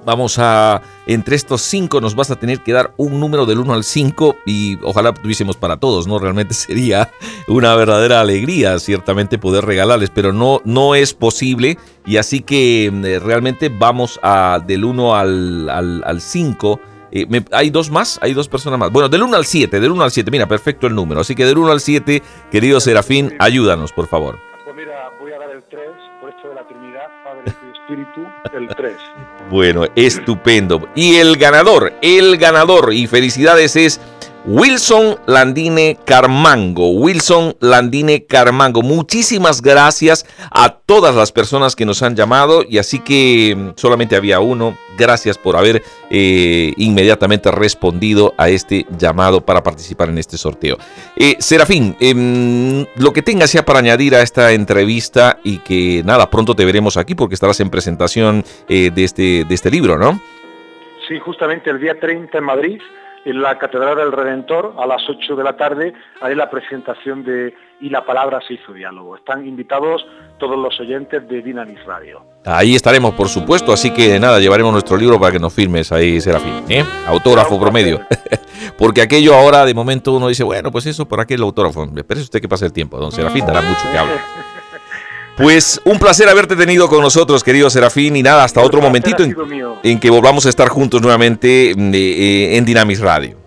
Vamos 0.08 0.40
a, 0.40 0.82
entre 1.06 1.36
estos 1.36 1.64
cinco 1.64 2.00
nos 2.00 2.16
vas 2.16 2.32
a 2.32 2.38
tener 2.38 2.62
que 2.62 2.72
dar 2.72 2.94
un 2.96 3.20
número 3.20 3.46
del 3.46 3.60
1 3.60 3.74
al 3.74 3.84
5 3.84 4.38
y 4.46 4.80
ojalá 4.82 5.14
tuviésemos 5.14 5.58
para 5.58 5.82
todos, 5.82 6.08
¿no? 6.08 6.18
Realmente 6.18 6.54
sería 6.54 7.12
una 7.50 7.76
verdadera 7.76 8.22
alegría, 8.22 8.80
ciertamente, 8.80 9.38
poder 9.38 9.66
regalarles, 9.66 10.10
pero 10.10 10.32
no, 10.32 10.62
no 10.64 10.96
es 10.96 11.14
posible 11.14 11.78
y 12.06 12.16
así 12.16 12.40
que 12.40 12.90
mm, 12.90 13.06
eh, 13.06 13.20
realmente 13.20 13.68
vamos 13.68 14.18
a 14.24 14.64
del 14.66 14.86
1 14.86 15.14
al 15.14 16.22
5. 16.22 16.80
Eh, 17.12 17.44
hay 17.52 17.70
dos 17.70 17.92
más, 17.92 18.18
hay 18.22 18.34
dos 18.34 18.48
personas 18.48 18.80
más. 18.80 18.94
Bueno, 18.94 19.10
del 19.10 19.24
1 19.24 19.36
al 19.36 19.46
7, 19.46 19.78
del 19.78 19.92
1 19.92 20.04
al 20.06 20.12
7, 20.12 20.32
mira, 20.32 20.48
perfecto 20.48 20.88
el 20.88 20.96
número. 20.96 21.20
Así 21.20 21.36
que 21.36 21.46
del 21.46 21.58
1 21.58 21.70
al 21.70 21.82
7, 21.82 22.24
querido 22.50 22.80
Serafín, 22.80 23.36
ayúdanos, 23.40 23.92
por 23.92 24.08
favor. 24.08 24.47
Espíritu, 27.88 28.28
el 28.52 28.68
3. 28.68 28.98
Bueno, 29.50 29.86
estupendo. 29.96 30.90
Y 30.94 31.16
el 31.16 31.38
ganador, 31.38 31.94
el 32.02 32.36
ganador, 32.36 32.92
y 32.92 33.08
felicidades 33.08 33.78
es 33.78 34.02
Wilson 34.50 35.18
Landine 35.26 35.98
Carmango. 36.06 36.92
Wilson 36.92 37.54
Landine 37.60 38.26
Carmango. 38.26 38.82
Muchísimas 38.82 39.62
gracias 39.62 40.26
a 40.52 40.70
todas 40.70 41.14
las 41.14 41.34
personas 41.34 41.76
que 41.76 41.86
nos 41.86 42.02
han 42.02 42.16
llamado 42.16 42.64
y 42.64 42.78
así 42.78 43.00
que 43.00 43.54
mm, 43.58 43.72
solamente 43.76 44.16
había 44.16 44.40
uno. 44.40 44.78
Gracias 44.98 45.38
por 45.38 45.58
haber 45.58 45.84
eh, 46.10 46.72
inmediatamente 46.78 47.52
respondido 47.52 48.34
a 48.38 48.48
este 48.48 48.86
llamado 48.98 49.42
para 49.42 49.64
participar 49.64 50.08
en 50.08 50.18
este 50.18 50.38
sorteo. 50.38 50.78
Eh, 51.18 51.36
Serafín, 51.40 51.98
em, 52.00 52.86
lo 52.96 53.12
que 53.12 53.22
tengas 53.22 53.52
ya 53.52 53.66
para 53.66 53.80
añadir 53.80 54.16
a 54.16 54.22
esta 54.22 54.54
entrevista 54.54 55.40
y 55.44 55.58
que 55.58 56.04
nada, 56.06 56.30
pronto 56.30 56.56
te 56.56 56.64
veremos 56.64 56.96
aquí 56.96 57.16
porque 57.16 57.36
estarás 57.36 57.60
en 57.60 57.70
presentación 57.70 58.46
eh, 58.70 58.92
de, 58.96 59.04
este, 59.04 59.44
de 59.44 59.54
este 59.54 59.70
libro, 59.70 59.98
¿no? 59.98 60.22
Sí, 61.06 61.20
justamente 61.20 61.70
el 61.70 61.82
día 61.82 62.00
30 62.00 62.38
en 62.38 62.44
Madrid 62.46 62.80
en 63.28 63.42
la 63.42 63.58
Catedral 63.58 63.98
del 63.98 64.14
Redentor 64.14 64.74
a 64.80 64.88
las 64.88 65.02
8 65.08 65.36
de 65.36 65.44
la 65.44 65.58
tarde 65.58 65.94
haré 66.22 66.36
la 66.36 66.50
presentación 66.50 67.26
de 67.26 67.54
Y 67.82 67.90
la 67.90 68.06
palabra 68.06 68.40
se 68.48 68.54
hizo 68.54 68.74
diálogo. 68.74 69.18
Están 69.18 69.46
invitados 69.46 70.04
todos 70.40 70.58
los 70.58 70.80
oyentes 70.80 71.28
de 71.28 71.42
Dinamis 71.42 71.84
Radio. 71.86 72.24
Ahí 72.46 72.74
estaremos, 72.74 73.14
por 73.14 73.28
supuesto, 73.28 73.74
así 73.74 73.94
que 73.94 74.18
nada, 74.20 74.40
llevaremos 74.40 74.72
nuestro 74.72 74.96
libro 74.96 75.20
para 75.20 75.34
que 75.34 75.40
nos 75.40 75.54
firmes 75.54 75.92
ahí, 75.92 76.22
Serafín. 76.22 76.64
¿eh? 76.70 76.84
Autógrafo 77.06 77.60
promedio. 77.60 78.00
Porque 78.78 79.02
aquello 79.02 79.36
ahora, 79.36 79.66
de 79.66 79.74
momento, 79.74 80.14
uno 80.14 80.30
dice, 80.30 80.44
bueno, 80.44 80.72
pues 80.72 80.86
eso, 80.86 81.06
por 81.06 81.20
aquí 81.20 81.34
el 81.34 81.42
autógrafo. 81.42 81.84
Espérese 81.84 82.24
usted 82.24 82.42
que 82.42 82.48
pase 82.48 82.66
el 82.66 82.74
tiempo, 82.74 82.98
don 82.98 83.12
Serafín, 83.12 83.46
dará 83.46 83.62
mucho 83.62 83.84
que 83.92 83.98
hablar. 83.98 84.57
Pues 85.38 85.80
un 85.86 86.00
placer 86.00 86.28
haberte 86.28 86.56
tenido 86.56 86.90
con 86.90 87.02
nosotros, 87.02 87.44
querido 87.44 87.70
Serafín, 87.70 88.16
y 88.16 88.24
nada, 88.24 88.44
hasta 88.44 88.62
otro 88.62 88.82
momentito 88.82 89.24
en, 89.84 90.00
que 90.00 90.10
volvamos 90.10 90.48
a 90.48 90.50
estar 90.50 90.68
juntos 90.68 91.02
nuevamente 91.02 91.74
mm, 91.78 91.94
eh, 91.94 91.98
eh, 91.98 92.58
en 92.58 92.66
Dinamis 92.66 93.00
Radio. 93.00 93.47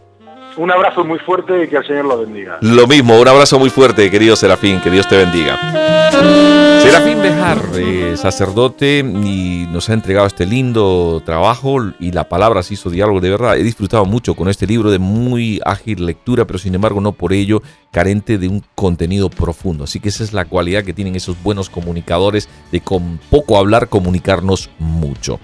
Un 0.61 0.71
abrazo 0.71 1.05
muy 1.05 1.19
fuerte 1.19 1.65
y 1.65 1.69
que 1.69 1.77
el 1.79 1.87
Señor 1.87 2.05
lo 2.05 2.19
bendiga. 2.19 2.59
Lo 2.61 2.87
mismo, 2.87 3.19
un 3.19 3.27
abrazo 3.27 3.59
muy 3.59 3.71
fuerte, 3.71 4.11
querido 4.11 4.37
Serafín, 4.37 4.79
que 4.83 4.91
Dios 4.91 5.09
te 5.09 5.17
bendiga. 5.17 5.59
Serafín 6.83 7.23
Bejar, 7.23 7.63
eh, 7.77 8.15
sacerdote, 8.19 8.99
y 8.99 9.67
nos 9.71 9.89
ha 9.89 9.95
entregado 9.95 10.27
este 10.27 10.45
lindo 10.45 11.23
trabajo 11.25 11.79
y 11.99 12.13
la 12.13 12.29
palabra 12.29 12.63
se 12.63 12.75
hizo 12.75 12.91
diálogo. 12.91 13.23
De 13.23 13.31
verdad, 13.31 13.57
he 13.57 13.63
disfrutado 13.63 14.05
mucho 14.05 14.35
con 14.35 14.51
este 14.51 14.67
libro 14.67 14.91
de 14.91 14.99
muy 14.99 15.63
ágil 15.65 16.05
lectura, 16.05 16.47
pero 16.47 16.59
sin 16.59 16.75
embargo 16.75 17.01
no 17.01 17.13
por 17.13 17.33
ello 17.33 17.63
carente 17.91 18.37
de 18.37 18.49
un 18.49 18.63
contenido 18.75 19.31
profundo. 19.31 19.85
Así 19.85 19.99
que 19.99 20.11
esa 20.11 20.23
es 20.23 20.35
la 20.35 20.45
cualidad 20.45 20.85
que 20.85 20.93
tienen 20.93 21.17
esos 21.17 21.43
buenos 21.43 21.71
comunicadores 21.71 22.51
de 22.71 22.83
con 22.83 23.19
poco 23.31 23.57
hablar 23.57 23.89
comunicarnos 23.89 24.69
mucho. 24.79 25.41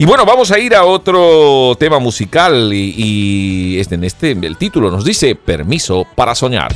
Y 0.00 0.06
bueno, 0.06 0.24
vamos 0.24 0.50
a 0.50 0.58
ir 0.58 0.74
a 0.74 0.84
otro 0.84 1.76
tema 1.78 1.98
musical 1.98 2.72
y, 2.72 3.78
este, 3.78 3.96
en 3.96 4.04
este 4.04 4.30
el 4.30 4.56
título 4.56 4.90
nos 4.90 5.04
dice 5.04 5.34
Permiso 5.34 6.06
para 6.14 6.34
soñar. 6.34 6.74